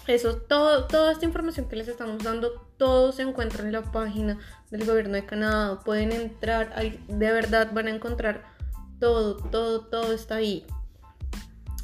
Eso, 0.08 0.38
todo, 0.38 0.88
toda 0.88 1.12
esta 1.12 1.26
información 1.26 1.68
que 1.68 1.76
les 1.76 1.88
estamos 1.88 2.24
dando, 2.24 2.68
todo 2.78 3.12
se 3.12 3.22
encuentra 3.22 3.64
en 3.64 3.72
la 3.72 3.84
página 3.84 4.40
del 4.70 4.86
gobierno 4.86 5.14
de 5.14 5.26
Canadá. 5.26 5.80
Pueden 5.80 6.12
entrar, 6.12 6.74
ahí 6.76 7.00
de 7.08 7.32
verdad 7.32 7.72
van 7.74 7.88
a 7.88 7.92
encontrar 7.92 8.44
todo, 9.00 9.38
todo, 9.38 9.82
todo 9.82 10.14
está 10.14 10.36
ahí. 10.36 10.66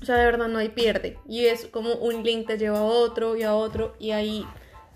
O 0.01 0.05
sea, 0.05 0.15
de 0.15 0.25
verdad 0.25 0.47
no 0.47 0.59
hay 0.59 0.69
pierde. 0.69 1.17
Y 1.27 1.45
es 1.45 1.65
como 1.65 1.93
un 1.95 2.23
link 2.23 2.47
te 2.47 2.57
lleva 2.57 2.79
a 2.79 2.83
otro 2.83 3.35
y 3.35 3.43
a 3.43 3.53
otro 3.53 3.95
y 3.99 4.11
ahí 4.11 4.45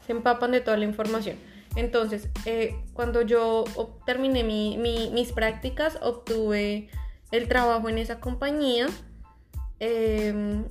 se 0.06 0.12
empapan 0.12 0.52
de 0.52 0.62
toda 0.62 0.78
la 0.78 0.86
información. 0.86 1.38
Entonces, 1.76 2.30
eh, 2.46 2.76
cuando 2.94 3.22
yo 3.22 3.64
terminé 4.06 4.44
mis 4.44 5.32
prácticas, 5.32 5.98
obtuve 6.02 6.90
el 7.32 7.48
trabajo 7.48 7.90
en 7.90 7.98
esa 7.98 8.20
compañía 8.20 8.88
em, 9.80 10.66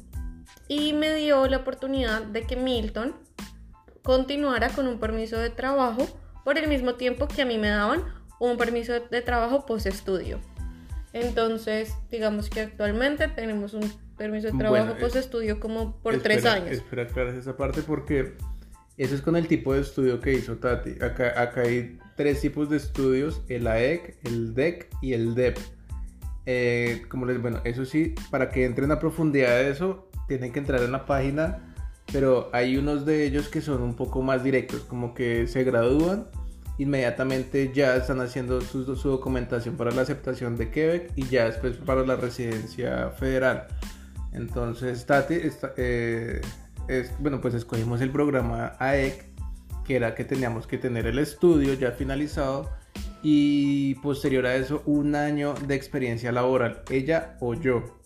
y 0.68 0.92
me 0.92 1.14
dio 1.14 1.46
la 1.48 1.58
oportunidad 1.58 2.22
de 2.22 2.42
que 2.42 2.56
Milton 2.56 3.14
continuara 4.02 4.68
con 4.68 4.86
un 4.86 5.00
permiso 5.00 5.38
de 5.38 5.50
trabajo 5.50 6.06
por 6.44 6.56
el 6.56 6.68
mismo 6.68 6.94
tiempo 6.94 7.26
que 7.26 7.42
a 7.42 7.46
mí 7.46 7.58
me 7.58 7.68
daban 7.68 8.04
un 8.38 8.56
permiso 8.56 8.92
de 8.92 9.22
trabajo 9.22 9.66
post 9.66 9.86
estudio. 9.86 10.40
Entonces, 11.12 11.94
digamos 12.10 12.48
que 12.48 12.60
actualmente 12.60 13.28
tenemos 13.28 13.74
un 13.74 13.92
permiso 14.16 14.50
de 14.50 14.58
trabajo 14.58 14.96
post 14.98 15.16
estudio 15.16 15.60
como 15.60 15.96
por 15.98 16.18
tres 16.18 16.46
años. 16.46 16.70
Espera, 16.70 17.02
aclarar 17.02 17.34
esa 17.34 17.56
parte 17.56 17.82
porque 17.82 18.36
eso 18.96 19.14
es 19.14 19.22
con 19.22 19.37
el 19.37 19.49
tipo 19.49 19.75
de 19.75 19.80
estudio 19.80 20.20
que 20.20 20.34
hizo 20.34 20.56
Tati. 20.56 21.02
Acá, 21.02 21.40
acá 21.40 21.62
hay 21.62 21.99
tres 22.16 22.40
tipos 22.40 22.68
de 22.70 22.76
estudios, 22.76 23.42
el 23.49 23.66
AEC, 23.66 24.18
el 24.25 24.54
DEC 24.54 24.88
y 25.00 25.12
el 25.14 25.34
DEP. 25.34 25.58
Eh, 26.44 27.02
como 27.08 27.26
les, 27.26 27.40
bueno, 27.40 27.61
eso 27.64 27.84
sí, 27.84 28.14
para 28.30 28.50
que 28.50 28.64
entren 28.64 28.90
a 28.90 28.99
profundidad 28.99 29.56
de 29.56 29.70
eso, 29.70 30.08
tienen 30.28 30.52
que 30.52 30.58
entrar 30.58 30.82
en 30.82 30.92
la 30.92 31.06
página, 31.06 31.75
pero 32.12 32.50
hay 32.52 32.76
unos 32.76 33.06
de 33.06 33.25
ellos 33.25 33.49
que 33.49 33.61
son 33.61 33.82
un 33.82 33.94
poco 33.94 34.22
más 34.22 34.44
directos, 34.44 34.80
como 34.82 35.14
que 35.14 35.46
se 35.46 35.64
gradúan 35.64 36.26
inmediatamente 36.78 37.70
ya 37.72 37.96
están 37.96 38.20
haciendo 38.20 38.61
su, 38.61 38.96
su, 38.96 39.08
documentación 39.08 39.76
para 39.76 39.90
la 39.90 40.02
aceptación 40.02 40.56
de 40.56 40.70
Quebec 40.70 41.12
y 41.16 41.26
ya 41.28 41.44
después 41.44 41.76
para 41.76 42.04
la 42.04 42.16
residencia 42.16 43.11
federal. 43.11 43.66
Entonces, 44.32 45.04
Tati, 45.04 45.34
eh, 45.76 46.40
es, 46.88 47.12
bueno, 47.18 47.40
pues 47.40 47.54
escogimos 47.54 48.00
el 48.00 48.10
programa 48.10 48.76
AEC, 48.78 49.24
que 49.84 49.96
era 49.96 50.14
que 50.14 50.24
teníamos 50.24 50.66
que 50.66 50.78
tener 50.78 51.06
el 51.06 51.18
estudio 51.18 51.74
ya 51.74 51.92
finalizado 51.92 52.70
y 53.22 53.94
posterior 53.96 54.46
a 54.46 54.56
eso 54.56 54.82
un 54.84 55.14
año 55.14 55.54
de 55.66 55.74
experiencia 55.74 56.32
laboral, 56.32 56.82
ella 56.90 57.36
o 57.40 57.54
yo. 57.54 58.00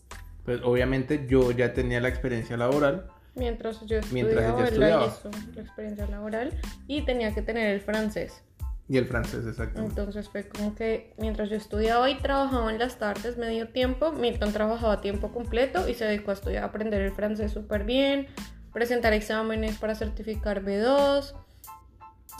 Pues 0.44 0.60
obviamente 0.62 1.26
yo 1.28 1.50
ya 1.50 1.74
tenía 1.74 2.00
la 2.00 2.08
experiencia 2.08 2.56
laboral. 2.56 3.08
Mientras 3.34 3.84
yo 3.84 3.98
estudiaba, 3.98 4.12
mientras 4.12 4.54
ella 4.54 4.64
estudiaba. 4.64 5.16
La 5.54 5.62
experiencia 5.62 6.06
laboral 6.06 6.60
y 6.86 7.02
tenía 7.02 7.34
que 7.34 7.42
tener 7.42 7.74
el 7.74 7.80
francés. 7.80 8.42
Y 8.88 8.98
el 8.98 9.06
francés, 9.06 9.44
exacto. 9.46 9.82
Entonces 9.82 10.28
fue 10.28 10.48
como 10.48 10.76
que 10.76 11.12
mientras 11.18 11.50
yo 11.50 11.56
estudiaba 11.56 12.08
y 12.08 12.18
trabajaba 12.18 12.70
en 12.70 12.78
las 12.78 12.98
tardes 12.98 13.36
medio 13.36 13.68
tiempo, 13.68 14.12
Milton 14.12 14.52
trabajaba 14.52 14.94
a 14.94 15.00
tiempo 15.00 15.32
completo 15.32 15.88
y 15.88 15.94
se 15.94 16.04
dedicó 16.04 16.30
a 16.30 16.34
estudiar, 16.34 16.62
a 16.62 16.66
aprender 16.66 17.02
el 17.02 17.10
francés 17.10 17.50
súper 17.50 17.82
bien, 17.82 18.28
presentar 18.76 19.14
exámenes 19.14 19.78
para 19.78 19.94
certificar 19.94 20.62
B2 20.62 21.32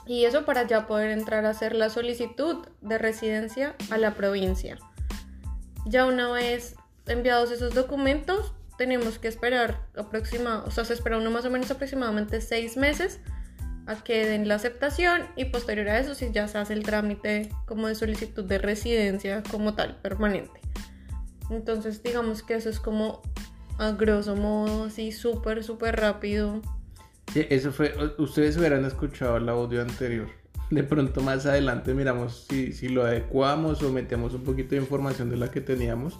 y 0.06 0.26
eso 0.26 0.44
para 0.44 0.66
ya 0.66 0.86
poder 0.86 1.10
entrar 1.12 1.46
a 1.46 1.48
hacer 1.48 1.74
la 1.74 1.88
solicitud 1.88 2.58
de 2.82 2.98
residencia 2.98 3.74
a 3.88 3.96
la 3.96 4.12
provincia. 4.12 4.76
Ya 5.86 6.04
una 6.04 6.30
vez 6.30 6.76
enviados 7.06 7.52
esos 7.52 7.72
documentos, 7.72 8.52
tenemos 8.76 9.18
que 9.18 9.28
esperar 9.28 9.86
aproximadamente, 9.96 10.68
o 10.68 10.70
sea, 10.70 10.84
se 10.84 10.92
espera 10.92 11.16
uno 11.16 11.30
más 11.30 11.46
o 11.46 11.50
menos 11.50 11.70
aproximadamente 11.70 12.42
seis 12.42 12.76
meses 12.76 13.18
a 13.86 13.94
que 14.04 14.26
den 14.26 14.46
la 14.46 14.56
aceptación 14.56 15.22
y 15.36 15.46
posterior 15.46 15.88
a 15.88 15.98
eso 16.00 16.14
si 16.14 16.32
ya 16.32 16.48
se 16.48 16.58
hace 16.58 16.74
el 16.74 16.82
trámite 16.82 17.48
como 17.64 17.88
de 17.88 17.94
solicitud 17.94 18.44
de 18.44 18.58
residencia 18.58 19.42
como 19.50 19.74
tal, 19.74 19.96
permanente. 20.02 20.60
Entonces 21.48 22.02
digamos 22.02 22.42
que 22.42 22.56
eso 22.56 22.68
es 22.68 22.78
como 22.78 23.22
a 23.78 23.92
grosso 23.92 24.37
modo, 24.37 24.85
así 24.85 25.12
súper, 25.12 25.62
súper 25.64 25.97
rápido. 25.97 26.61
Sí, 27.33 27.47
eso 27.50 27.73
fue, 27.73 27.95
ustedes 28.18 28.56
hubieran 28.56 28.85
escuchado 28.85 29.37
el 29.37 29.49
audio 29.49 29.83
anterior. 29.83 30.28
De 30.71 30.83
pronto 30.83 31.21
más 31.21 31.47
adelante 31.47 31.95
miramos 31.95 32.47
si, 32.49 32.73
si 32.73 32.88
lo 32.88 33.04
adecuamos 33.04 33.83
o 33.83 33.92
metemos 33.92 34.35
un 34.35 34.42
poquito 34.42 34.71
de 34.71 34.80
información 34.80 35.30
de 35.30 35.37
la 35.37 35.50
que 35.50 35.61
teníamos. 35.61 36.18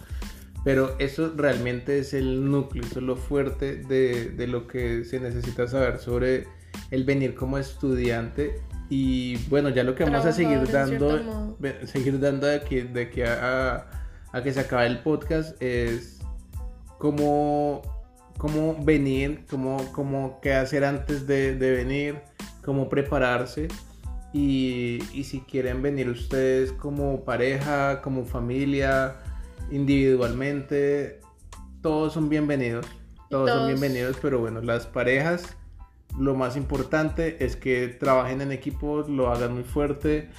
Pero 0.63 0.95
eso 0.99 1.33
realmente 1.35 1.99
es 1.99 2.13
el 2.13 2.49
núcleo, 2.49 2.83
eso 2.83 2.99
es 2.99 3.05
lo 3.05 3.15
fuerte 3.15 3.75
de, 3.75 4.31
de 4.31 4.47
lo 4.47 4.67
que 4.67 5.05
se 5.05 5.19
necesita 5.19 5.67
saber 5.67 5.99
sobre 5.99 6.47
el 6.91 7.05
venir 7.05 7.35
como 7.35 7.57
estudiante 7.57 8.61
y 8.89 9.37
bueno, 9.49 9.69
ya 9.69 9.83
lo 9.83 9.95
que 9.95 10.05
vamos 10.05 10.25
a 10.25 10.31
seguir 10.31 10.65
dando, 10.71 11.57
seguir 11.83 12.19
dando 12.19 12.47
de 12.47 12.55
aquí, 12.55 12.81
de 12.81 13.09
que 13.09 13.25
a, 13.25 13.85
a, 14.31 14.43
que 14.43 14.53
se 14.53 14.61
acabe 14.61 14.87
el 14.87 14.99
podcast 14.99 15.61
es 15.61 16.16
cómo, 16.97 17.81
cómo 18.37 18.75
venir, 18.83 19.45
cómo, 19.49 19.77
cómo 19.93 20.39
qué 20.41 20.53
hacer 20.53 20.83
antes 20.83 21.27
de, 21.27 21.55
de 21.55 21.71
venir, 21.71 22.21
cómo 22.63 22.89
prepararse 22.89 23.67
y, 24.33 24.99
y, 25.13 25.23
si 25.23 25.41
quieren 25.41 25.81
venir 25.81 26.09
ustedes 26.09 26.71
como 26.73 27.23
pareja, 27.23 28.01
como 28.01 28.25
familia, 28.25 29.15
individualmente, 29.71 31.21
todos 31.81 32.13
son 32.13 32.29
bienvenidos, 32.29 32.85
todos. 33.29 33.49
son 33.49 33.67
bienvenidos, 33.67 34.17
pero 34.21 34.39
bueno, 34.39 34.61
las 34.61 34.85
parejas 34.85 35.55
lo 36.19 36.35
más 36.35 36.57
importante 36.57 37.43
es 37.43 37.55
que 37.55 37.87
trabajen 37.87 38.41
en 38.41 38.51
equipos, 38.51 39.07
lo 39.09 39.29
hagan 39.29 39.53
muy 39.53 39.63
fuerte, 39.63 40.29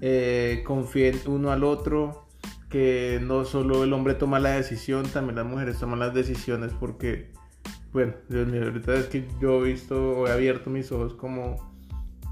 eh, 0.00 0.62
confíen 0.66 1.20
uno 1.26 1.50
al 1.50 1.64
otro, 1.64 2.23
que 2.68 3.20
no 3.22 3.44
solo 3.44 3.84
el 3.84 3.92
hombre 3.92 4.14
toma 4.14 4.38
la 4.40 4.50
decisión, 4.50 5.04
también 5.06 5.36
las 5.36 5.46
mujeres 5.46 5.78
toman 5.78 5.98
las 5.98 6.14
decisiones 6.14 6.72
porque, 6.78 7.32
bueno, 7.92 8.14
ahorita 8.30 8.94
es 8.94 9.06
que 9.06 9.28
yo 9.40 9.64
he 9.64 9.72
visto 9.72 10.26
he 10.26 10.32
abierto 10.32 10.70
mis 10.70 10.90
ojos 10.92 11.14
como, 11.14 11.74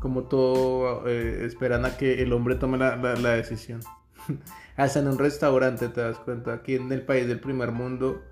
como 0.01 0.25
todo 0.25 1.07
eh, 1.07 1.45
esperan 1.45 1.85
a 1.85 1.97
que 1.97 2.23
el 2.23 2.33
hombre 2.33 2.57
tome 2.57 2.79
la, 2.79 2.97
la, 2.97 3.15
la 3.15 3.31
decisión. 3.31 3.81
Hasta 4.77 5.01
en 5.01 5.09
un 5.09 5.19
restaurante 5.19 5.89
te 5.89 6.01
das 6.01 6.19
cuenta, 6.19 6.55
aquí 6.55 6.75
en 6.75 6.91
el 6.93 7.03
país 7.03 7.27
del 7.29 7.41
primer 7.41 7.73
mundo, 7.73 8.23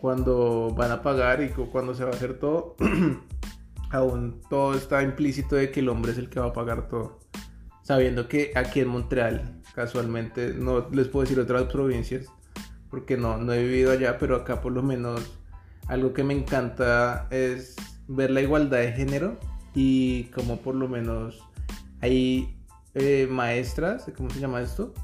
cuando 0.00 0.74
van 0.76 0.90
a 0.90 1.02
pagar 1.02 1.42
y 1.42 1.48
cuando 1.48 1.94
se 1.94 2.04
va 2.04 2.10
a 2.10 2.14
hacer 2.14 2.38
todo. 2.38 2.76
aún 3.90 4.40
todo 4.48 4.74
está 4.74 5.02
implícito 5.02 5.56
de 5.56 5.70
que 5.70 5.80
el 5.80 5.88
hombre 5.88 6.12
es 6.12 6.18
el 6.18 6.28
que 6.28 6.40
va 6.40 6.46
a 6.46 6.52
pagar 6.52 6.88
todo. 6.88 7.18
Sabiendo 7.82 8.28
que 8.28 8.52
aquí 8.54 8.80
en 8.80 8.88
Montreal, 8.88 9.55
casualmente, 9.76 10.54
no 10.54 10.88
les 10.90 11.06
puedo 11.06 11.24
decir 11.24 11.38
otras 11.38 11.64
provincias, 11.64 12.26
porque 12.90 13.18
no, 13.18 13.36
no 13.36 13.52
he 13.52 13.62
vivido 13.62 13.92
allá, 13.92 14.18
pero 14.18 14.34
acá 14.34 14.62
por 14.62 14.72
lo 14.72 14.82
menos 14.82 15.38
algo 15.86 16.14
que 16.14 16.24
me 16.24 16.34
encanta 16.34 17.28
es 17.30 17.76
ver 18.08 18.30
la 18.30 18.40
igualdad 18.40 18.78
de 18.78 18.92
género 18.92 19.38
y 19.74 20.24
como 20.34 20.56
por 20.56 20.74
lo 20.74 20.88
menos 20.88 21.44
hay 22.00 22.56
eh, 22.94 23.28
maestras, 23.30 24.10
¿cómo 24.16 24.30
se 24.30 24.40
llama 24.40 24.62
esto? 24.62 24.94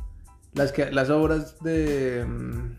Las, 0.54 0.72
que, 0.72 0.90
las 0.90 1.10
obras 1.10 1.60
de... 1.60 2.24
Mm, 2.26 2.78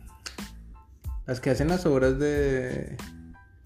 las 1.27 1.39
que 1.39 1.51
hacen 1.51 1.67
las 1.69 1.85
obras 1.85 2.19
de 2.19 2.97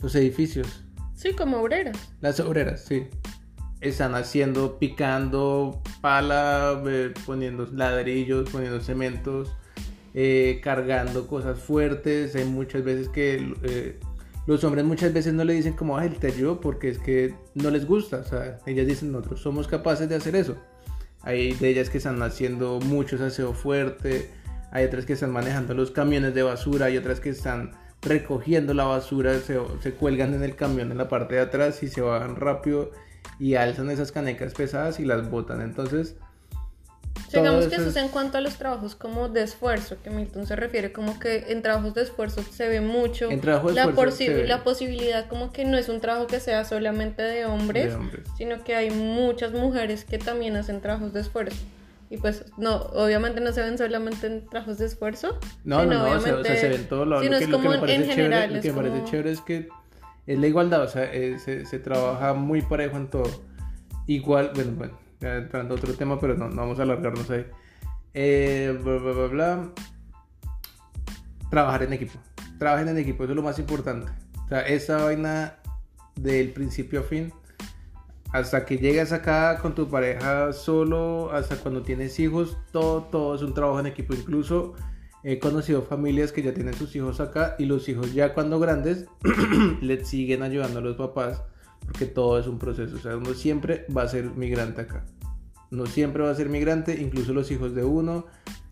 los 0.02 0.14
edificios 0.16 0.84
Sí, 1.16 1.34
como 1.34 1.58
obreras. 1.58 1.98
Las 2.22 2.40
obreras, 2.40 2.86
sí. 2.86 3.08
Están 3.82 4.16
haciendo, 4.16 4.80
picando 4.80 5.82
pala, 6.02 6.82
eh, 6.88 7.14
poniendo 7.26 7.68
ladrillos, 7.72 8.50
poniendo 8.50 8.82
cementos, 8.82 9.56
eh, 10.14 10.60
cargando 10.64 11.28
cosas 11.28 11.60
fuertes. 11.60 12.36
Hay 12.36 12.46
muchas 12.46 12.84
veces 12.84 13.10
que 13.10 13.54
eh, 13.64 14.00
los 14.48 14.64
hombres 14.64 14.84
muchas 14.84 15.14
veces 15.14 15.34
no 15.34 15.44
le 15.44 15.54
dicen 15.54 15.74
como, 15.74 15.98
ay, 15.98 16.10
te 16.10 16.28
ayudo 16.28 16.60
porque 16.60 16.90
es 16.90 16.98
que 16.98 17.36
no 17.54 17.70
les 17.70 17.86
gusta. 17.86 18.18
O 18.18 18.24
sea, 18.24 18.60
ellas 18.66 18.88
dicen, 18.88 19.12
nosotros 19.12 19.42
somos 19.42 19.68
capaces 19.68 20.10
de 20.10 20.16
hacer 20.16 20.36
eso. 20.36 20.58
Hay 21.22 21.54
de 21.54 21.70
ellas 21.70 21.90
que 21.90 21.98
están 21.98 22.22
haciendo 22.24 22.80
muchos 22.80 23.22
aseo 23.22 23.54
fuerte, 23.54 24.30
hay 24.72 24.86
otras 24.86 25.06
que 25.06 25.14
están 25.14 25.32
manejando 25.32 25.74
los 25.74 25.92
camiones 25.92 26.34
de 26.34 26.44
basura, 26.44 26.88
hay 26.88 26.98
otras 26.98 27.20
que 27.20 27.30
están 27.30 27.72
recogiendo 28.02 28.74
la 28.74 28.86
basura, 28.86 29.38
se, 29.40 29.60
se, 29.82 29.92
cuelgan 29.94 30.34
en 30.34 30.44
el 30.44 30.56
camión 30.56 30.92
en 30.92 30.98
la 30.98 31.10
parte 31.10 31.36
de 31.36 31.42
atrás 31.42 31.84
y 31.84 31.88
se 31.90 32.02
bajan 32.02 32.36
rápido 32.36 32.92
y 33.40 33.56
alzan 33.56 33.90
esas 33.90 34.12
canecas 34.12 34.54
pesadas 34.54 35.00
y 35.00 35.06
las 35.06 35.30
botan. 35.30 35.62
Entonces, 35.62 36.16
digamos 37.32 37.68
que 37.68 37.76
eso 37.76 37.90
es 37.90 37.96
en 37.96 38.10
cuanto 38.10 38.38
a 38.38 38.42
los 38.42 38.56
trabajos 38.56 38.96
como 38.96 39.30
de 39.30 39.44
esfuerzo, 39.44 39.98
que 40.04 40.10
Milton 40.10 40.46
se 40.46 40.56
refiere 40.56 40.92
como 40.92 41.20
que 41.20 41.46
en 41.50 41.62
trabajos 41.62 41.94
de 41.94 42.04
esfuerzo 42.04 42.44
se 42.44 42.68
ve 42.68 42.82
mucho 42.82 43.30
la, 43.30 43.64
la 43.64 44.64
posibilidad 44.64 45.28
como 45.28 45.52
que 45.52 45.66
no 45.66 45.78
es 45.78 45.90
un 45.90 46.00
trabajo 46.00 46.28
que 46.28 46.40
sea 46.40 46.66
solamente 46.66 47.22
de 47.22 47.46
hombres, 47.46 47.90
de 47.90 47.96
hombres, 47.96 48.28
sino 48.38 48.64
que 48.64 48.76
hay 48.76 48.92
muchas 48.92 49.52
mujeres 49.52 50.06
que 50.06 50.18
también 50.18 50.56
hacen 50.56 50.82
trabajos 50.82 51.14
de 51.14 51.22
esfuerzo. 51.22 51.58
Y 52.10 52.18
pues, 52.18 52.46
no, 52.58 52.76
obviamente 52.94 53.42
no 53.42 53.52
se 53.52 53.62
ven 53.62 53.78
solamente 53.78 54.28
en 54.28 54.48
trabajos 54.48 54.78
de 54.78 54.86
esfuerzo. 54.86 55.38
No, 55.66 55.86
no, 55.86 56.08
no, 56.08 56.12
o 56.12 56.20
sea, 56.22 56.42
se 56.56 56.70
ven 56.70 56.88
todo 56.88 57.04
lo, 57.04 57.22
lo 57.22 57.38
que, 57.38 57.48
lo 57.48 57.60
que 57.60 57.68
me 57.68 57.80
parece 57.80 58.16
chévere, 58.16 58.48
lo 58.48 58.62
que 58.62 58.72
me 58.72 58.82
parece 58.82 59.04
chévere 59.12 59.32
es 59.32 59.42
que 59.42 59.68
es 60.28 60.38
la 60.38 60.48
igualdad, 60.48 60.84
o 60.84 60.88
sea, 60.88 61.10
se, 61.40 61.66
se, 61.66 61.80
trabaja 61.80 62.34
muy 62.34 62.62
parejo 62.62 62.98
en 62.98 63.08
todo. 63.08 63.30
Igual, 64.06 64.52
bueno, 64.54 64.72
bueno, 64.78 65.00
ya 65.20 65.38
entrando 65.38 65.74
a 65.74 65.78
otro 65.78 65.94
tema, 65.94 66.20
pero 66.20 66.36
no, 66.36 66.50
no 66.50 66.56
vamos 66.58 66.80
a 66.80 66.84
alargarnos 66.84 67.30
ahí. 67.32 67.46
Eh, 68.14 68.78
bla, 68.84 68.98
bla, 68.98 69.12
bla, 69.14 69.28
bla. 69.28 69.70
Trabajar 71.50 71.84
en 71.84 71.94
equipo. 71.94 72.20
Trabajen 72.60 72.90
en 72.90 72.98
equipo, 72.98 73.24
eso 73.24 73.32
es 73.32 73.38
lo 73.38 73.44
más 73.44 73.58
importante. 73.58 74.12
O 74.46 74.48
sea, 74.50 74.62
esa 74.68 75.04
vaina 75.04 75.56
del 76.16 76.52
principio 76.52 77.02
a 77.02 77.04
fin 77.04 77.32
hasta 78.34 78.66
que 78.66 78.78
llegas 78.78 79.12
acá 79.14 79.58
con 79.60 79.74
tu 79.74 79.88
pareja 79.88 80.52
solo, 80.52 81.32
hasta 81.32 81.56
cuando 81.58 81.82
tienes 81.84 82.20
hijos, 82.20 82.58
todo, 82.72 83.04
todo 83.04 83.36
es 83.36 83.42
un 83.42 83.54
trabajo 83.54 83.80
en 83.80 83.88
equipo. 83.88 84.14
Incluso 84.14 84.76
he 85.24 85.40
conocido 85.40 85.82
familias 85.82 86.32
que 86.32 86.44
ya 86.44 86.54
tienen 86.54 86.74
sus 86.74 86.96
hijos 86.96 87.20
acá 87.20 87.56
y 87.60 87.66
los 87.66 87.90
hijos 87.90 88.14
ya 88.14 88.34
cuando 88.34 88.60
grandes 88.60 89.06
les 89.82 90.08
siguen 90.08 90.44
ayudando 90.44 90.80
a 90.80 90.82
los 90.82 90.96
papás 90.96 91.42
porque 91.86 92.06
todo 92.06 92.40
es 92.40 92.48
un 92.48 92.60
proceso. 92.60 92.96
O 92.96 93.00
sea, 93.00 93.18
uno 93.18 93.34
siempre 93.34 93.86
va 93.96 94.04
a 94.04 94.08
ser 94.08 94.26
migrante 94.32 94.82
acá. 94.82 95.06
Uno 95.72 95.86
siempre 95.86 96.24
va 96.24 96.32
a 96.32 96.36
ser 96.36 96.50
migrante, 96.50 97.02
incluso 97.02 97.34
los 97.34 97.52
hijos 97.52 97.76
de 97.76 97.84
uno 97.84 98.26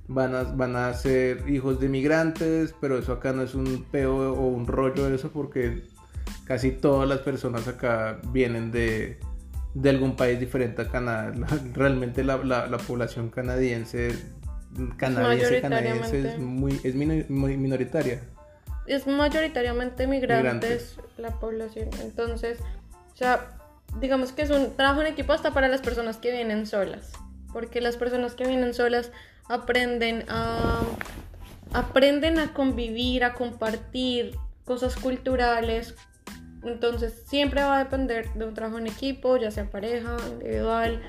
van 0.07 0.35
a, 0.35 0.43
van 0.43 0.75
a 0.75 0.93
ser 0.93 1.49
hijos 1.49 1.79
de 1.79 1.89
migrantes, 1.89 2.73
pero 2.79 2.97
eso 2.97 3.13
acá 3.13 3.33
no 3.33 3.41
es 3.41 3.55
un 3.55 3.85
peo 3.91 4.33
o 4.33 4.47
un 4.47 4.67
rollo 4.67 5.07
eso 5.13 5.31
porque 5.31 5.83
casi 6.45 6.71
todas 6.71 7.07
las 7.07 7.19
personas 7.19 7.67
acá 7.67 8.19
vienen 8.31 8.71
de 8.71 9.19
de 9.75 9.89
algún 9.89 10.15
país 10.15 10.39
diferente 10.39 10.81
a 10.81 10.89
Canadá. 10.89 11.33
Realmente 11.73 12.23
la, 12.23 12.37
la, 12.37 12.77
población 12.77 13.29
canadiense, 13.29 14.15
canadiense, 14.97 15.61
canadiense 15.61 16.19
es, 16.27 16.39
muy, 16.39 16.79
es 16.83 16.95
muy 16.95 17.57
minoritaria. 17.57 18.21
Es 18.87 19.07
mayoritariamente 19.07 20.07
migrantes 20.07 20.97
la 21.17 21.31
población. 21.31 21.89
Entonces, 22.01 22.59
o 23.13 23.17
sea, 23.17 23.57
digamos 23.99 24.31
que 24.31 24.43
es 24.43 24.49
un 24.49 24.75
trabajo 24.75 25.01
en 25.01 25.07
equipo 25.07 25.33
hasta 25.33 25.51
para 25.51 25.67
las 25.67 25.81
personas 25.81 26.17
que 26.17 26.31
vienen 26.31 26.65
solas. 26.65 27.11
porque 27.53 27.79
las 27.79 27.95
personas 27.95 28.35
que 28.35 28.45
vienen 28.45 28.73
solas 28.73 29.11
aprenden 29.47 30.25
a 30.27 30.81
aprenden 31.73 32.39
a 32.39 32.53
convivir, 32.53 33.23
a 33.23 33.33
compartir 33.33 34.37
cosas 34.65 34.95
culturales. 34.95 35.95
Entonces 36.63 37.23
siempre 37.27 37.61
va 37.61 37.77
a 37.77 37.83
depender 37.83 38.33
de 38.33 38.45
un 38.45 38.53
trabajo 38.53 38.79
en 38.79 38.87
equipo, 38.87 39.37
ya 39.37 39.51
sea 39.51 39.69
pareja, 39.69 40.17
individual, 40.31 41.01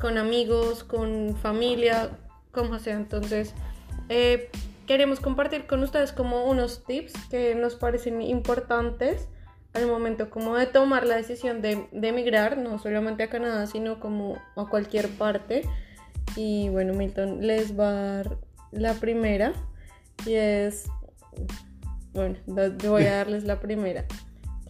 con 0.00 0.16
amigos, 0.18 0.84
con 0.84 1.36
familia, 1.36 2.10
como 2.58 2.78
sea. 2.78 2.96
Entonces 2.96 3.54
eh, 4.08 4.50
queremos 4.86 5.20
compartir 5.20 5.66
con 5.66 5.82
ustedes 5.82 6.12
como 6.12 6.44
unos 6.46 6.84
tips 6.84 7.12
que 7.30 7.54
nos 7.54 7.76
parecen 7.76 8.20
importantes 8.20 9.28
al 9.74 9.86
momento 9.86 10.30
como 10.30 10.56
de 10.56 10.66
tomar 10.66 11.06
la 11.06 11.16
decisión 11.16 11.60
de, 11.62 11.86
de 11.92 12.08
emigrar, 12.08 12.58
no 12.58 12.78
solamente 12.78 13.22
a 13.22 13.30
Canadá, 13.30 13.66
sino 13.66 14.00
como 14.00 14.38
a 14.56 14.66
cualquier 14.66 15.08
parte. 15.08 15.62
Y 16.36 16.68
bueno, 16.70 16.94
Milton 16.94 17.46
les 17.46 17.78
va 17.78 17.88
a 17.88 17.92
dar 17.92 18.38
la 18.72 18.94
primera 18.94 19.52
y 20.26 20.34
es, 20.34 20.90
bueno, 22.12 22.36
voy 22.46 23.04
a 23.04 23.16
darles 23.16 23.44
la 23.44 23.60
primera, 23.60 24.04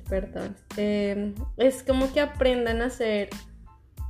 perdón. 0.08 0.56
Em, 0.76 1.34
es 1.56 1.82
como 1.82 2.12
que 2.12 2.20
aprendan 2.20 2.82
a 2.82 2.86
hacer 2.86 3.30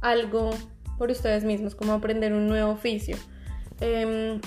algo 0.02 0.50
por 0.98 1.10
ustedes 1.10 1.44
mismos, 1.44 1.74
como 1.74 1.92
aprender 1.92 2.32
un 2.32 2.48
nuevo 2.48 2.72
oficio. 2.72 3.16
Eh, 3.80 4.40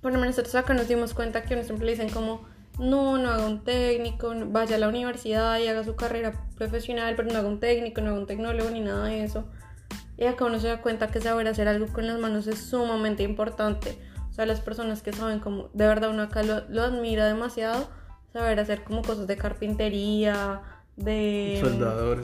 por 0.00 0.12
lo 0.12 0.18
menos 0.18 0.36
nosotros 0.36 0.54
acá 0.56 0.74
nos 0.74 0.88
dimos 0.88 1.14
cuenta 1.14 1.42
que 1.42 1.54
uno 1.54 1.62
siempre 1.62 1.86
le 1.86 1.92
dicen 1.92 2.10
como, 2.10 2.42
no, 2.78 3.18
no 3.18 3.30
haga 3.30 3.46
un 3.46 3.62
técnico, 3.62 4.32
vaya 4.46 4.76
a 4.76 4.78
la 4.78 4.88
universidad 4.88 5.58
y 5.60 5.68
haga 5.68 5.84
su 5.84 5.94
carrera 5.94 6.32
profesional, 6.56 7.14
pero 7.16 7.30
no 7.30 7.38
haga 7.38 7.48
un 7.48 7.60
técnico, 7.60 8.00
no 8.00 8.10
haga 8.10 8.18
un 8.18 8.26
tecnólogo 8.26 8.70
ni 8.70 8.80
nada 8.80 9.06
de 9.06 9.22
eso. 9.22 9.44
Y 10.16 10.24
acá 10.24 10.44
uno 10.44 10.58
se 10.58 10.68
da 10.68 10.82
cuenta 10.82 11.08
que 11.08 11.20
saber 11.20 11.46
hacer 11.48 11.68
algo 11.68 11.86
con 11.88 12.06
las 12.06 12.18
manos 12.18 12.46
es 12.46 12.58
sumamente 12.58 13.22
importante. 13.22 13.98
O 14.30 14.32
sea, 14.32 14.46
las 14.46 14.60
personas 14.60 15.02
que 15.02 15.12
saben 15.12 15.40
como, 15.40 15.68
de 15.72 15.86
verdad 15.86 16.10
uno 16.10 16.22
acá 16.22 16.42
lo, 16.42 16.66
lo 16.68 16.82
admira 16.82 17.26
demasiado, 17.26 17.88
saber 18.32 18.58
hacer 18.60 18.82
como 18.82 19.02
cosas 19.02 19.26
de 19.26 19.36
carpintería, 19.36 20.62
de 20.96 21.58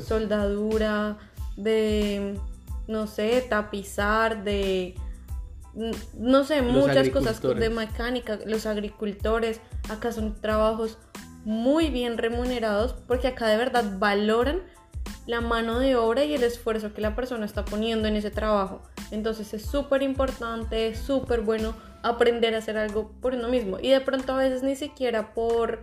soldadura, 0.06 1.18
de, 1.56 2.38
no 2.86 3.06
sé, 3.06 3.44
tapizar, 3.48 4.44
de 4.44 4.94
no 6.14 6.44
sé, 6.44 6.62
muchas 6.62 7.08
cosas 7.10 7.40
de 7.40 7.70
mecánica, 7.70 8.38
los 8.46 8.66
agricultores, 8.66 9.60
acá 9.88 10.12
son 10.12 10.40
trabajos 10.40 10.98
muy 11.44 11.88
bien 11.88 12.18
remunerados 12.18 12.94
porque 13.06 13.28
acá 13.28 13.46
de 13.46 13.56
verdad 13.56 13.84
valoran 13.98 14.62
la 15.26 15.40
mano 15.40 15.78
de 15.78 15.94
obra 15.94 16.24
y 16.24 16.34
el 16.34 16.42
esfuerzo 16.42 16.92
que 16.92 17.00
la 17.00 17.14
persona 17.14 17.46
está 17.46 17.64
poniendo 17.64 18.08
en 18.08 18.16
ese 18.16 18.30
trabajo. 18.30 18.82
Entonces 19.10 19.54
es 19.54 19.64
súper 19.64 20.02
importante, 20.02 20.88
es 20.88 20.98
súper 20.98 21.42
bueno 21.42 21.74
aprender 22.02 22.54
a 22.54 22.58
hacer 22.58 22.76
algo 22.76 23.12
por 23.20 23.34
uno 23.34 23.48
mismo. 23.48 23.78
Y 23.80 23.90
de 23.90 24.00
pronto 24.00 24.32
a 24.32 24.38
veces 24.38 24.62
ni 24.62 24.74
siquiera 24.74 25.34
por 25.34 25.80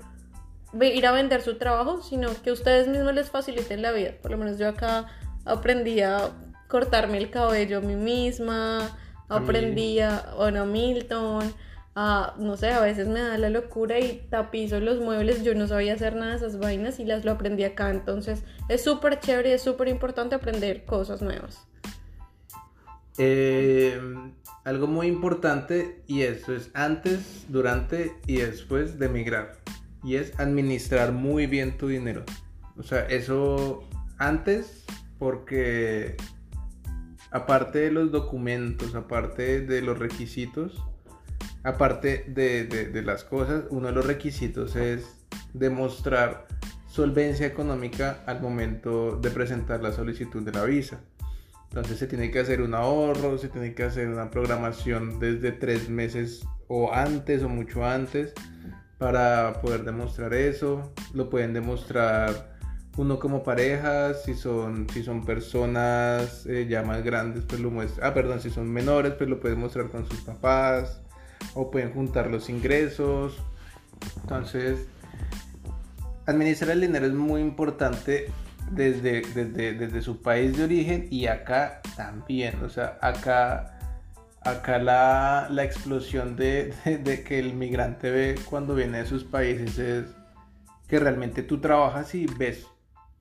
ir 0.81 1.05
a 1.05 1.12
vender 1.12 1.41
su 1.41 1.58
trabajo, 1.58 2.01
sino 2.01 2.29
que 2.43 2.51
ustedes 2.51 2.88
mismos 2.88 3.13
les 3.13 3.29
faciliten 3.29 3.81
la 3.81 3.91
vida. 3.91 4.12
Por 4.21 4.31
lo 4.31 4.38
menos 4.38 4.58
yo 4.58 4.67
acá 4.67 5.08
aprendí 5.45 6.01
a 6.01 6.31
cortarme 6.67 7.17
el 7.17 7.29
cabello 7.29 7.77
a 7.77 7.81
mí 7.81 7.95
misma, 7.95 8.97
aprendí 9.29 9.99
a, 9.99 10.33
bueno, 10.38 10.65
Milton, 10.65 11.53
a, 11.95 12.35
no 12.38 12.57
sé, 12.57 12.69
a 12.71 12.81
veces 12.81 13.07
me 13.07 13.21
da 13.21 13.38
la 13.38 13.49
locura 13.49 13.99
y 13.99 14.25
tapizo 14.29 14.79
los 14.79 14.99
muebles, 14.99 15.43
yo 15.43 15.55
no 15.55 15.67
sabía 15.67 15.93
hacer 15.93 16.15
nada 16.15 16.31
de 16.31 16.38
esas 16.38 16.59
vainas 16.59 16.99
y 16.99 17.05
las 17.05 17.23
lo 17.25 17.31
aprendí 17.31 17.63
acá, 17.63 17.89
entonces 17.89 18.43
es 18.69 18.83
súper 18.83 19.19
chévere 19.19 19.49
y 19.49 19.53
es 19.53 19.61
súper 19.61 19.88
importante 19.88 20.35
aprender 20.35 20.85
cosas 20.85 21.21
nuevas. 21.21 21.67
Eh, 23.17 23.97
algo 24.65 24.88
muy 24.88 25.07
importante 25.07 26.01
y 26.05 26.23
eso 26.23 26.53
es 26.53 26.69
antes, 26.73 27.45
durante 27.47 28.13
y 28.27 28.38
después 28.38 28.99
de 28.99 29.05
emigrar 29.05 29.57
y 30.03 30.17
es 30.17 30.38
administrar 30.39 31.11
muy 31.11 31.47
bien 31.47 31.77
tu 31.77 31.88
dinero. 31.88 32.23
O 32.77 32.83
sea, 32.83 33.07
eso 33.07 33.88
antes 34.17 34.85
porque 35.17 36.17
aparte 37.36 37.80
de 37.80 37.91
los 37.91 38.13
documentos, 38.13 38.95
aparte 38.95 39.60
de 39.60 39.82
los 39.82 40.00
requisitos, 40.00 40.82
aparte 41.63 42.24
de, 42.30 43.02
las 43.04 43.26
cosas, 43.26 43.65
uno 43.71 43.88
de 43.88 43.93
los 43.93 44.08
requisitos 44.08 44.78
es 44.78 45.04
demostrar 45.54 46.48
solvencia 46.88 47.45
económica 47.45 48.24
al 48.26 48.39
momento 48.39 49.17
de 49.17 49.32
presentar 49.32 49.84
la 49.84 49.91
solicitud 49.91 50.43
de 50.43 50.54
la 50.54 50.63
visa. 50.63 51.02
Entonces 51.71 52.00
se 52.00 52.08
tiene 52.08 52.32
que 52.32 52.39
hacer 52.39 52.62
un 52.62 52.74
ahorro, 52.74 53.38
se 53.38 53.50
tiene 53.50 53.74
que 53.74 53.84
hacer 53.84 54.08
una 54.08 54.30
programación 54.30 55.19
desde 55.19 55.52
tres 55.52 55.89
meses 55.89 56.48
o 56.69 56.93
antes 56.93 57.43
o 57.43 57.50
mucho 57.50 57.86
antes 57.86 58.34
para 58.98 59.60
poder 59.62 59.84
demostrar 59.84 60.34
eso. 60.34 60.93
Lo 61.13 61.30
pueden 61.30 61.52
demostrar 61.52 62.55
uno 62.97 63.19
como 63.19 63.43
pareja, 63.43 64.13
si 64.13 64.36
son, 64.36 64.88
si 64.89 65.03
son 65.03 65.25
personas 65.25 66.45
eh, 66.45 66.65
ya 66.69 66.81
más 66.81 67.03
grandes, 67.03 67.43
pues 67.45 67.60
lo 67.60 67.69
muestra, 67.69 68.08
ah, 68.08 68.13
perdón, 68.13 68.39
si 68.41 68.49
son 68.49 68.71
menores, 68.71 69.13
pues 69.13 69.29
lo 69.29 69.39
pueden 69.39 69.60
mostrar 69.60 69.89
con 69.89 70.08
sus 70.08 70.21
papás, 70.21 71.01
o 71.53 71.71
pueden 71.71 71.93
juntar 71.93 72.29
los 72.29 72.49
ingresos. 72.49 73.38
Entonces, 74.21 74.88
administrar 76.25 76.71
el 76.71 76.81
dinero 76.81 77.05
es 77.05 77.13
muy 77.13 77.41
importante 77.41 78.31
desde, 78.71 79.21
desde, 79.21 80.01
su 80.01 80.21
país 80.21 80.58
de 80.58 80.63
origen 80.63 81.08
y 81.12 81.27
acá 81.27 81.81
también, 81.95 82.63
o 82.63 82.69
sea, 82.69 82.97
acá, 83.01 83.77
acá 84.41 84.79
la, 84.79 85.47
la 85.51 85.63
explosión 85.63 86.36
de, 86.36 86.73
de 87.03 87.23
que 87.23 87.39
el 87.39 87.53
migrante 87.53 88.10
ve 88.10 88.36
cuando 88.49 88.73
viene 88.73 88.99
de 88.99 89.05
sus 89.05 89.23
países 89.23 89.77
es 89.77 90.05
que 90.88 90.99
realmente 90.99 91.43
tú 91.43 91.60
trabajas 91.60 92.13
y 92.15 92.25
ves 92.25 92.65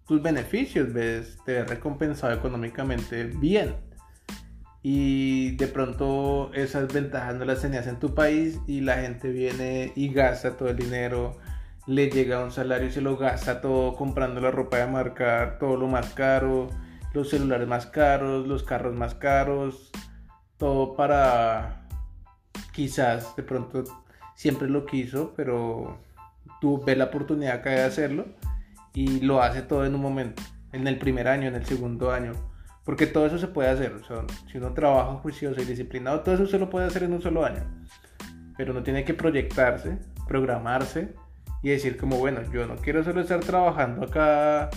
tus 0.07 0.23
beneficios, 0.23 0.93
ves, 0.93 1.39
te 1.45 1.55
ves 1.55 1.69
recompensado 1.69 2.33
económicamente 2.33 3.25
bien. 3.25 3.77
Y 4.83 5.57
de 5.57 5.67
pronto 5.67 6.53
esas 6.53 6.93
ventajas 6.93 7.35
no 7.37 7.47
las 7.47 7.63
tenías 7.63 7.87
en 7.87 7.99
tu 7.99 8.15
país 8.15 8.61
y 8.67 8.83
la 8.83 8.97
gente 8.97 9.31
viene 9.31 9.93
y 9.97 10.13
gasta 10.13 10.59
todo 10.59 10.69
el 10.69 10.77
dinero, 10.77 11.39
le 11.87 12.11
llega 12.11 12.45
un 12.45 12.51
salario 12.51 12.89
y 12.89 12.93
se 12.93 13.01
lo 13.01 13.17
gasta 13.17 13.63
todo 13.63 13.95
comprando 13.97 14.43
la 14.43 14.51
ropa 14.51 14.77
de 14.77 14.87
marca, 14.87 15.57
todo 15.59 15.79
lo 15.79 15.87
más 15.87 16.13
caro, 16.13 16.69
los 17.15 17.31
celulares 17.31 17.67
más 17.67 17.87
caros, 17.87 18.47
los 18.47 18.63
carros 18.63 18.95
más 18.95 19.15
caros, 19.15 19.91
todo 20.59 20.95
para 20.95 21.89
quizás 22.73 23.35
de 23.37 23.43
pronto 23.43 23.85
siempre 24.35 24.69
lo 24.69 24.85
quiso, 24.85 25.33
pero 25.35 25.99
tú 26.61 26.83
ves 26.85 26.99
la 26.99 27.05
oportunidad 27.05 27.55
acá 27.55 27.71
de 27.71 27.85
hacerlo 27.85 28.27
y 28.95 29.21
lo 29.21 29.43
hace 29.43 29.61
todo 29.63 29.85
en 29.85 29.95
un 29.95 30.01
momento, 30.01 30.43
en 30.73 30.87
el 30.87 30.99
primer 30.99 31.29
año, 31.29 31.49
en 31.49 31.57
el 31.57 31.67
segundo 31.67 32.13
año. 32.13 32.33
Porque 32.85 33.07
todo 33.07 33.27
eso 33.27 33.39
se 33.39 33.49
puede 33.49 33.71
hacer. 33.71 33.93
si 34.51 34.59
uno 34.59 34.73
trabaja 34.73 35.15
juicioso 35.15 35.61
y 35.61 35.65
disciplinado, 35.65 36.21
todo 36.21 36.35
eso 36.37 36.47
se 36.47 36.59
lo 36.59 36.71
puede 36.71 36.87
hacer 36.87 37.03
en 37.03 37.13
un 37.13 37.23
solo 37.23 37.45
año. 37.45 37.65
Pero 38.57 38.73
uno 38.73 38.83
tiene 38.83 39.05
que 39.05 39.15
proyectarse, 39.15 39.99
programarse 40.29 41.15
y 41.63 41.71
decir 41.71 41.97
como, 41.97 42.19
bueno, 42.19 42.41
yo 42.53 42.67
no 42.67 42.77
quiero 42.77 43.03
solo 43.03 43.23
estar 43.23 43.41
trabajando 43.41 44.05
acá 44.05 44.71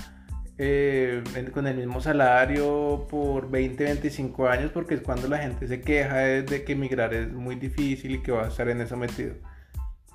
eh, 0.57 1.21
con 1.53 1.67
el 1.67 1.77
mismo 1.77 2.01
salario 2.01 3.05
por 3.09 3.51
20, 3.51 3.83
25 3.83 4.47
años, 4.47 4.71
porque 4.73 4.95
es 4.95 5.01
cuando 5.01 5.27
la 5.27 5.37
gente 5.39 5.67
se 5.67 5.81
queja 5.81 6.15
de 6.17 6.63
que 6.63 6.71
emigrar 6.71 7.13
es 7.13 7.31
muy 7.31 7.55
difícil 7.55 8.15
y 8.15 8.23
que 8.23 8.31
va 8.31 8.45
a 8.45 8.47
estar 8.47 8.69
en 8.69 8.81
eso 8.81 8.95
metido. 8.97 9.35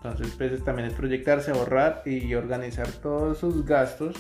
Entonces, 0.04 0.34
pues 0.36 0.64
también 0.64 0.88
es 0.88 0.94
proyectarse, 0.94 1.52
ahorrar 1.52 2.02
y 2.04 2.34
organizar 2.34 2.88
todos 2.88 3.38
sus 3.38 3.64
gastos 3.64 4.16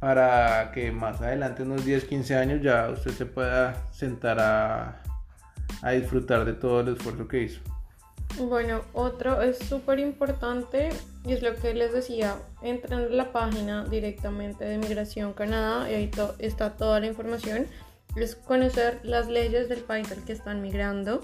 para 0.00 0.72
que 0.72 0.92
más 0.92 1.20
adelante, 1.20 1.62
unos 1.62 1.84
10, 1.84 2.04
15 2.04 2.36
años, 2.36 2.62
ya 2.62 2.88
usted 2.90 3.10
se 3.10 3.26
pueda 3.26 3.86
sentar 3.92 4.38
a, 4.40 5.02
a 5.82 5.90
disfrutar 5.90 6.46
de 6.46 6.54
todo 6.54 6.80
el 6.80 6.88
esfuerzo 6.88 7.28
que 7.28 7.42
hizo. 7.42 7.60
Bueno, 8.38 8.80
otro 8.94 9.42
es 9.42 9.58
súper 9.58 9.98
importante 9.98 10.88
y 11.24 11.34
es 11.34 11.42
lo 11.42 11.54
que 11.54 11.74
les 11.74 11.92
decía, 11.92 12.36
entran 12.62 13.02
en 13.02 13.16
la 13.16 13.30
página 13.30 13.84
directamente 13.84 14.64
de 14.64 14.78
Migración 14.78 15.34
Canadá 15.34 15.90
y 15.90 15.94
ahí 15.94 16.10
está 16.38 16.70
toda 16.76 16.98
la 16.98 17.06
información, 17.06 17.66
es 18.16 18.36
conocer 18.36 19.00
las 19.04 19.28
leyes 19.28 19.68
del 19.68 19.80
país 19.80 20.10
al 20.10 20.24
que 20.24 20.32
están 20.32 20.62
migrando 20.62 21.20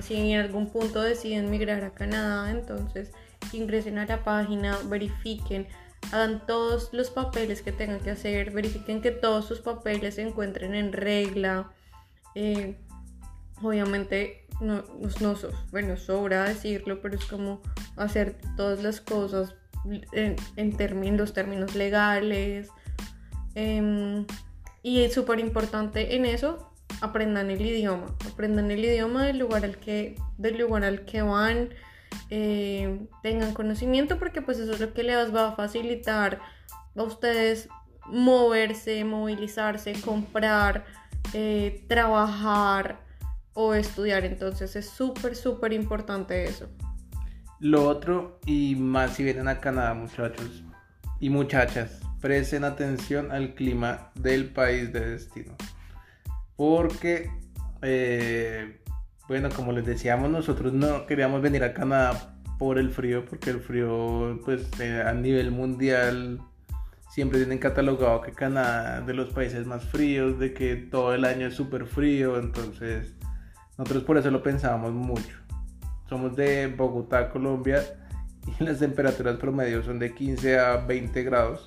si 0.00 0.14
en 0.16 0.40
algún 0.40 0.68
punto 0.68 1.02
deciden 1.02 1.50
migrar 1.50 1.84
a 1.84 1.90
Canadá, 1.90 2.50
entonces 2.50 3.12
ingresen 3.52 3.98
a 3.98 4.06
la 4.06 4.22
página, 4.22 4.78
verifiquen, 4.84 5.66
hagan 6.12 6.46
todos 6.46 6.90
los 6.92 7.10
papeles 7.10 7.62
que 7.62 7.72
tengan 7.72 8.00
que 8.00 8.10
hacer, 8.10 8.50
verifiquen 8.50 9.02
que 9.02 9.10
todos 9.10 9.46
sus 9.46 9.60
papeles 9.60 10.14
se 10.14 10.22
encuentren 10.22 10.74
en 10.74 10.92
regla. 10.92 11.70
Eh, 12.34 12.76
obviamente 13.62 14.46
no, 14.60 14.84
no, 15.20 15.34
bueno, 15.70 15.96
sobra 15.96 16.44
decirlo, 16.44 17.00
pero 17.00 17.16
es 17.16 17.24
como 17.24 17.60
hacer 17.96 18.36
todas 18.56 18.82
las 18.82 19.00
cosas 19.00 19.54
en, 20.12 20.36
en 20.56 20.76
términos, 20.76 21.18
los 21.18 21.32
términos 21.32 21.74
legales. 21.74 22.68
Em, 23.54 24.24
y 24.82 25.02
es 25.02 25.12
súper 25.12 25.40
importante 25.40 26.14
en 26.14 26.24
eso 26.24 26.69
aprendan 27.00 27.50
el 27.50 27.60
idioma, 27.60 28.06
aprendan 28.30 28.70
el 28.70 28.84
idioma 28.84 29.24
del 29.24 29.38
lugar 29.38 29.64
al 29.64 29.78
que, 29.78 30.16
del 30.38 30.58
lugar 30.58 30.84
al 30.84 31.04
que 31.04 31.22
van, 31.22 31.70
eh, 32.30 33.06
tengan 33.22 33.54
conocimiento 33.54 34.18
porque 34.18 34.42
pues 34.42 34.58
eso 34.58 34.72
es 34.72 34.80
lo 34.80 34.92
que 34.92 35.02
les 35.02 35.34
va 35.34 35.48
a 35.48 35.52
facilitar 35.52 36.40
a 36.96 37.02
ustedes 37.02 37.68
moverse, 38.06 39.04
movilizarse, 39.04 39.92
comprar, 40.00 40.84
eh, 41.32 41.84
trabajar 41.88 43.00
o 43.54 43.74
estudiar. 43.74 44.24
Entonces 44.24 44.76
es 44.76 44.88
súper, 44.88 45.36
súper 45.36 45.72
importante 45.72 46.44
eso. 46.44 46.68
Lo 47.60 47.86
otro, 47.86 48.40
y 48.46 48.74
más 48.74 49.14
si 49.14 49.24
vienen 49.24 49.48
a 49.48 49.60
Canadá, 49.60 49.92
muchachos 49.94 50.64
y 51.20 51.28
muchachas, 51.28 52.00
presten 52.20 52.64
atención 52.64 53.30
al 53.32 53.54
clima 53.54 54.10
del 54.14 54.48
país 54.48 54.92
de 54.92 55.10
destino. 55.10 55.56
Porque, 56.60 57.30
eh, 57.80 58.82
bueno, 59.28 59.48
como 59.48 59.72
les 59.72 59.86
decíamos, 59.86 60.28
nosotros 60.28 60.74
no 60.74 61.06
queríamos 61.06 61.40
venir 61.40 61.64
a 61.64 61.72
Canadá 61.72 62.34
por 62.58 62.78
el 62.78 62.90
frío, 62.90 63.24
porque 63.24 63.48
el 63.48 63.60
frío, 63.60 64.38
pues 64.44 64.68
eh, 64.78 65.02
a 65.02 65.14
nivel 65.14 65.52
mundial, 65.52 66.38
siempre 67.08 67.38
tienen 67.38 67.56
catalogado 67.56 68.20
que 68.20 68.32
Canadá 68.32 69.00
de 69.00 69.14
los 69.14 69.30
países 69.30 69.64
más 69.64 69.86
fríos, 69.86 70.38
de 70.38 70.52
que 70.52 70.76
todo 70.76 71.14
el 71.14 71.24
año 71.24 71.46
es 71.46 71.54
súper 71.54 71.86
frío, 71.86 72.38
entonces 72.38 73.14
nosotros 73.78 74.04
por 74.04 74.18
eso 74.18 74.30
lo 74.30 74.42
pensábamos 74.42 74.92
mucho. 74.92 75.38
Somos 76.10 76.36
de 76.36 76.66
Bogotá, 76.66 77.30
Colombia, 77.30 77.82
y 78.60 78.64
las 78.64 78.80
temperaturas 78.80 79.38
promedio 79.38 79.82
son 79.82 79.98
de 79.98 80.14
15 80.14 80.58
a 80.58 80.76
20 80.76 81.22
grados, 81.22 81.64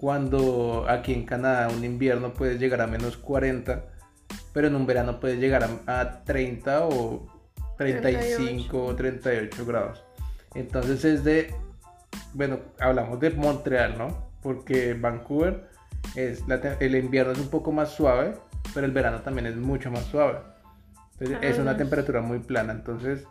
cuando 0.00 0.86
aquí 0.88 1.12
en 1.12 1.24
Canadá 1.24 1.68
un 1.68 1.84
invierno 1.84 2.32
puede 2.32 2.58
llegar 2.58 2.80
a 2.80 2.86
menos 2.86 3.16
40, 3.16 3.84
pero 4.52 4.68
en 4.68 4.74
un 4.74 4.86
verano 4.86 5.20
puede 5.20 5.36
llegar 5.36 5.68
a, 5.86 6.24
30 6.24 6.86
o 6.86 7.26
35 7.76 8.84
o 8.84 8.94
38 8.94 9.66
grados. 9.66 10.04
Entonces 10.54 11.04
es 11.04 11.24
de, 11.24 11.54
bueno, 12.32 12.60
hablamos 12.78 13.20
de 13.20 13.30
Montreal, 13.30 13.98
¿no? 13.98 14.30
Porque 14.42 14.94
Vancouver 14.94 15.68
es 16.14 16.42
el 16.80 16.96
invierno 16.96 17.32
es 17.32 17.38
un 17.38 17.48
poco 17.48 17.72
más 17.72 17.90
suave, 17.90 18.34
pero 18.72 18.86
el 18.86 18.92
verano 18.92 19.20
también 19.20 19.46
es 19.46 19.56
mucho 19.56 19.90
más 19.90 20.04
suave 20.04 20.38
es 21.20 21.58
una 21.58 21.76
temperatura 21.76 22.22
muy 22.22 22.38
plana, 22.38 22.72
entonces 22.72 23.26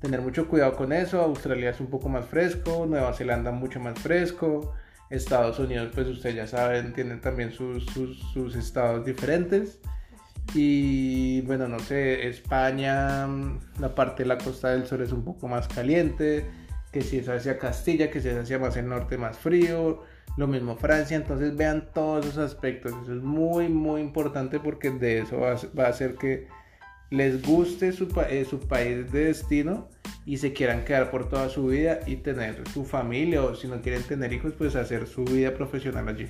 tener 0.00 0.20
mucho 0.20 0.48
cuidado 0.48 0.74
con 0.74 0.92
eso. 0.92 1.20
Australia 1.20 1.70
es 1.70 1.80
un 1.80 1.88
poco 1.88 2.08
más 2.08 2.26
fresco, 2.26 2.86
Nueva 2.86 3.12
Zelanda 3.12 3.52
mucho 3.52 3.80
más 3.80 3.98
fresco, 3.98 4.74
Estados 5.10 5.58
Unidos, 5.58 5.90
pues 5.94 6.06
ustedes 6.06 6.36
ya 6.36 6.46
saben, 6.46 6.92
tienen 6.92 7.20
también 7.20 7.52
sus, 7.52 7.86
sus, 7.86 8.56
estados 8.56 9.04
diferentes. 9.04 9.80
Y 10.54 11.42
bueno, 11.42 11.68
no 11.68 11.78
sé, 11.78 12.26
España, 12.28 13.26
la 13.78 13.94
parte 13.94 14.22
de 14.22 14.28
la 14.28 14.38
costa 14.38 14.70
del 14.70 14.86
sur 14.86 15.02
es 15.02 15.12
un 15.12 15.24
poco 15.24 15.48
más 15.48 15.68
caliente, 15.68 16.46
que 16.92 17.02
si 17.02 17.18
es 17.18 17.28
hacia 17.28 17.58
Castilla, 17.58 18.10
que 18.10 18.20
si 18.20 18.28
es 18.28 18.36
hacia 18.36 18.58
más 18.58 18.76
el 18.76 18.88
norte 18.88 19.18
más 19.18 19.38
frío, 19.38 20.02
lo 20.36 20.46
mismo 20.46 20.76
Francia, 20.76 21.16
entonces 21.16 21.56
vean 21.56 21.88
todos 21.92 22.24
esos 22.26 22.38
aspectos, 22.38 22.94
eso 23.02 23.14
es 23.14 23.22
muy 23.22 23.68
muy 23.68 24.00
importante 24.00 24.60
porque 24.60 24.90
de 24.90 25.20
eso 25.20 25.40
va, 25.40 25.56
va 25.76 25.86
a 25.86 25.88
hacer 25.88 26.14
que 26.14 26.46
les 27.10 27.42
guste 27.42 27.92
su, 27.92 28.08
eh, 28.28 28.46
su 28.48 28.60
país 28.60 29.10
de 29.12 29.24
destino 29.26 29.88
y 30.26 30.36
se 30.36 30.52
quieran 30.52 30.84
quedar 30.84 31.10
por 31.10 31.28
toda 31.28 31.48
su 31.48 31.66
vida 31.66 32.00
y 32.06 32.16
tener 32.16 32.62
su 32.68 32.84
familia 32.84 33.42
o 33.42 33.54
si 33.54 33.66
no 33.66 33.80
quieren 33.80 34.02
tener 34.02 34.32
hijos 34.32 34.52
pues 34.56 34.76
hacer 34.76 35.06
su 35.06 35.24
vida 35.24 35.54
profesional 35.54 36.08
allí. 36.08 36.28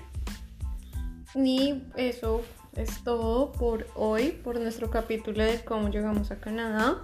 Y 1.34 1.82
eso 1.96 2.42
es 2.76 3.02
todo 3.02 3.52
por 3.52 3.86
hoy, 3.96 4.30
por 4.42 4.60
nuestro 4.60 4.90
capítulo 4.90 5.42
de 5.42 5.60
cómo 5.64 5.90
llegamos 5.90 6.30
a 6.30 6.38
Canadá. 6.38 7.02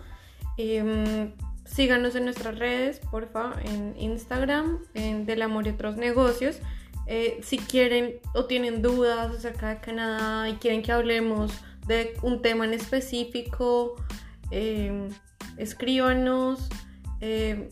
Em, 0.56 1.32
síganos 1.64 2.14
en 2.14 2.24
nuestras 2.24 2.58
redes, 2.58 3.00
porfa, 3.10 3.54
en 3.64 3.94
Instagram, 3.98 4.78
en 4.94 5.26
Del 5.26 5.42
Amor 5.42 5.66
y 5.66 5.70
otros 5.70 5.96
negocios. 5.96 6.60
Eh, 7.06 7.40
si 7.42 7.58
quieren 7.58 8.14
o 8.34 8.46
tienen 8.46 8.80
dudas 8.80 9.34
acerca 9.34 9.68
de 9.68 9.80
Canadá 9.80 10.48
y 10.48 10.54
quieren 10.54 10.82
que 10.82 10.92
hablemos 10.92 11.52
de 11.86 12.16
un 12.22 12.42
tema 12.42 12.64
en 12.64 12.74
específico, 12.74 13.96
eh, 14.50 15.08
escríbanos. 15.56 16.68
Eh, 17.20 17.70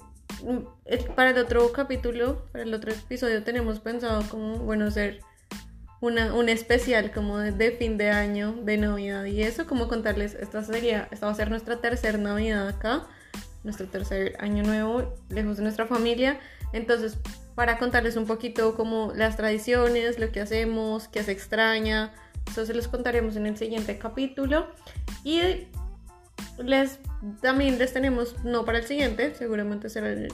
para 1.14 1.30
el 1.30 1.38
otro 1.38 1.72
capítulo, 1.72 2.46
para 2.52 2.64
el 2.64 2.74
otro 2.74 2.92
episodio 2.92 3.42
tenemos 3.44 3.78
pensado 3.80 4.22
como, 4.28 4.58
bueno, 4.58 4.86
hacer 4.86 5.20
una, 6.00 6.34
un 6.34 6.48
especial 6.48 7.12
como 7.12 7.38
de, 7.38 7.70
fin 7.72 7.96
de 7.96 8.10
año, 8.10 8.52
de 8.62 8.76
Navidad 8.76 9.24
y 9.24 9.42
eso, 9.42 9.66
como 9.66 9.88
contarles, 9.88 10.34
esta 10.34 10.64
sería, 10.64 11.08
esta 11.12 11.26
va 11.26 11.32
a 11.32 11.34
ser 11.36 11.48
nuestra 11.50 11.80
tercera 11.80 12.18
Navidad 12.18 12.68
acá, 12.68 13.06
nuestro 13.62 13.86
tercer 13.86 14.36
año 14.40 14.64
nuevo, 14.64 15.14
lejos 15.28 15.58
de 15.58 15.62
nuestra 15.62 15.86
familia. 15.86 16.40
Entonces, 16.72 17.18
para 17.54 17.78
contarles 17.78 18.16
un 18.16 18.26
poquito 18.26 18.74
como 18.74 19.12
las 19.14 19.36
tradiciones, 19.36 20.18
lo 20.18 20.32
que 20.32 20.40
hacemos, 20.40 21.06
qué 21.06 21.22
se 21.22 21.32
extraña, 21.32 22.12
eso 22.50 22.66
se 22.66 22.74
los 22.74 22.88
contaremos 22.88 23.36
en 23.36 23.46
el 23.46 23.56
siguiente 23.56 23.98
capítulo. 23.98 24.66
Y 25.24 25.40
les 26.58 26.98
también 27.40 27.78
les 27.78 27.92
tenemos, 27.92 28.42
no 28.44 28.64
para 28.64 28.78
el 28.78 28.84
siguiente, 28.84 29.34
seguramente 29.34 29.88
será 29.88 30.10
el 30.10 30.32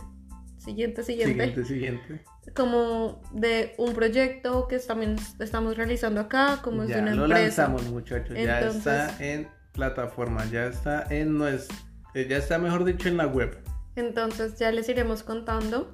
siguiente, 0.59 1.03
siguiente. 1.03 1.33
Siguiente, 1.33 1.64
siguiente. 1.64 2.25
Como 2.55 3.21
de 3.33 3.75
un 3.79 3.94
proyecto 3.94 4.68
que 4.68 4.79
también 4.79 5.16
estamos 5.38 5.77
realizando 5.77 6.21
acá, 6.21 6.61
como 6.62 6.83
es 6.83 6.88
de 6.88 7.01
una 7.01 7.14
lo 7.14 7.27
lanzamos, 7.27 7.85
muchachos. 7.87 8.37
ya 8.37 8.61
está 8.61 9.16
en 9.18 9.49
plataforma, 9.73 10.44
ya 10.47 10.66
está 10.66 11.07
en 11.11 11.37
nuestra, 11.38 11.77
eh, 12.14 12.27
ya 12.29 12.38
está 12.38 12.59
mejor 12.59 12.85
dicho 12.85 13.09
en 13.09 13.16
la 13.16 13.27
web. 13.27 13.59
Entonces 13.97 14.59
ya 14.59 14.73
les 14.73 14.88
iremos 14.88 15.23
contando. 15.23 15.92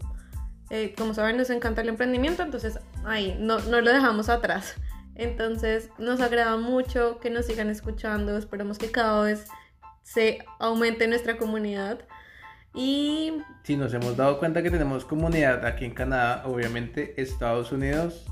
Eh, 0.70 0.94
como 0.96 1.12
saben, 1.12 1.36
nos 1.36 1.50
encanta 1.50 1.82
el 1.82 1.90
emprendimiento, 1.90 2.42
entonces 2.42 2.78
ahí 3.04 3.36
no, 3.38 3.58
no 3.60 3.80
lo 3.80 3.92
dejamos 3.92 4.28
atrás. 4.28 4.76
Entonces 5.16 5.90
nos 5.98 6.20
agrada 6.20 6.56
mucho 6.56 7.18
que 7.20 7.30
nos 7.30 7.46
sigan 7.46 7.70
escuchando, 7.70 8.36
esperamos 8.36 8.78
que 8.78 8.90
cada 8.90 9.22
vez 9.22 9.46
se 10.02 10.38
aumente 10.58 11.06
nuestra 11.06 11.36
comunidad. 11.36 12.00
Y 12.74 13.32
si 13.62 13.76
nos 13.76 13.94
hemos 13.94 14.16
dado 14.16 14.38
cuenta 14.38 14.62
que 14.62 14.70
tenemos 14.70 15.04
comunidad 15.04 15.64
aquí 15.64 15.84
en 15.84 15.92
Canadá, 15.92 16.42
obviamente 16.44 17.20
Estados 17.20 17.70
Unidos, 17.70 18.26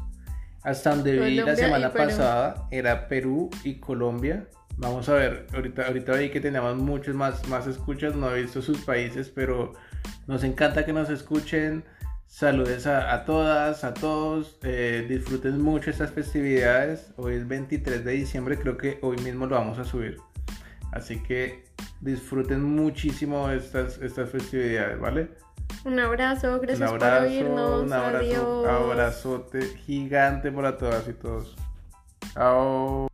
hasta 0.62 0.90
donde 0.90 1.18
vi 1.20 1.36
la 1.36 1.56
semana 1.56 1.92
pasada 1.92 2.66
era 2.70 3.08
Perú 3.08 3.50
y 3.62 3.74
Colombia. 3.76 4.46
Vamos 4.76 5.08
a 5.08 5.14
ver, 5.14 5.46
ahorita, 5.54 5.86
ahorita 5.86 6.12
vi 6.14 6.30
que 6.30 6.40
teníamos 6.40 6.76
muchos 6.76 7.14
más, 7.14 7.46
más 7.48 7.66
escuchas, 7.66 8.16
no 8.16 8.34
he 8.34 8.42
visto 8.42 8.62
sus 8.62 8.78
países, 8.78 9.28
pero 9.28 9.74
nos 10.26 10.42
encanta 10.44 10.84
que 10.84 10.92
nos 10.92 11.10
escuchen. 11.10 11.84
Saludes 12.32 12.86
a, 12.86 13.26
todas, 13.26 13.84
a 13.84 13.92
todos. 13.92 14.56
Eh, 14.62 15.04
disfruten 15.06 15.60
mucho 15.60 15.90
estas 15.90 16.12
festividades. 16.12 17.12
Hoy 17.18 17.34
es 17.34 17.46
23 17.46 18.06
de 18.06 18.12
diciembre, 18.12 18.58
creo 18.58 18.78
que 18.78 18.98
hoy 19.02 19.18
mismo 19.18 19.44
lo 19.44 19.54
vamos 19.56 19.78
a 19.78 19.84
subir. 19.84 20.16
Así 20.92 21.22
que 21.22 21.66
disfruten 22.00 22.62
muchísimo 22.62 23.50
estas, 23.50 23.98
estas 23.98 24.30
festividades, 24.30 24.98
¿vale? 24.98 25.28
Un 25.84 26.00
abrazo, 26.00 26.58
gracias 26.58 26.90
por 26.90 27.04
oírnos. 27.04 27.82
Un 27.82 27.92
abrazo, 27.92 28.66
abrazote 28.66 29.60
gigante 29.84 30.50
para 30.50 30.78
todas 30.78 31.06
y 31.06 31.12
todos. 31.12 31.54
Chao. 32.32 33.11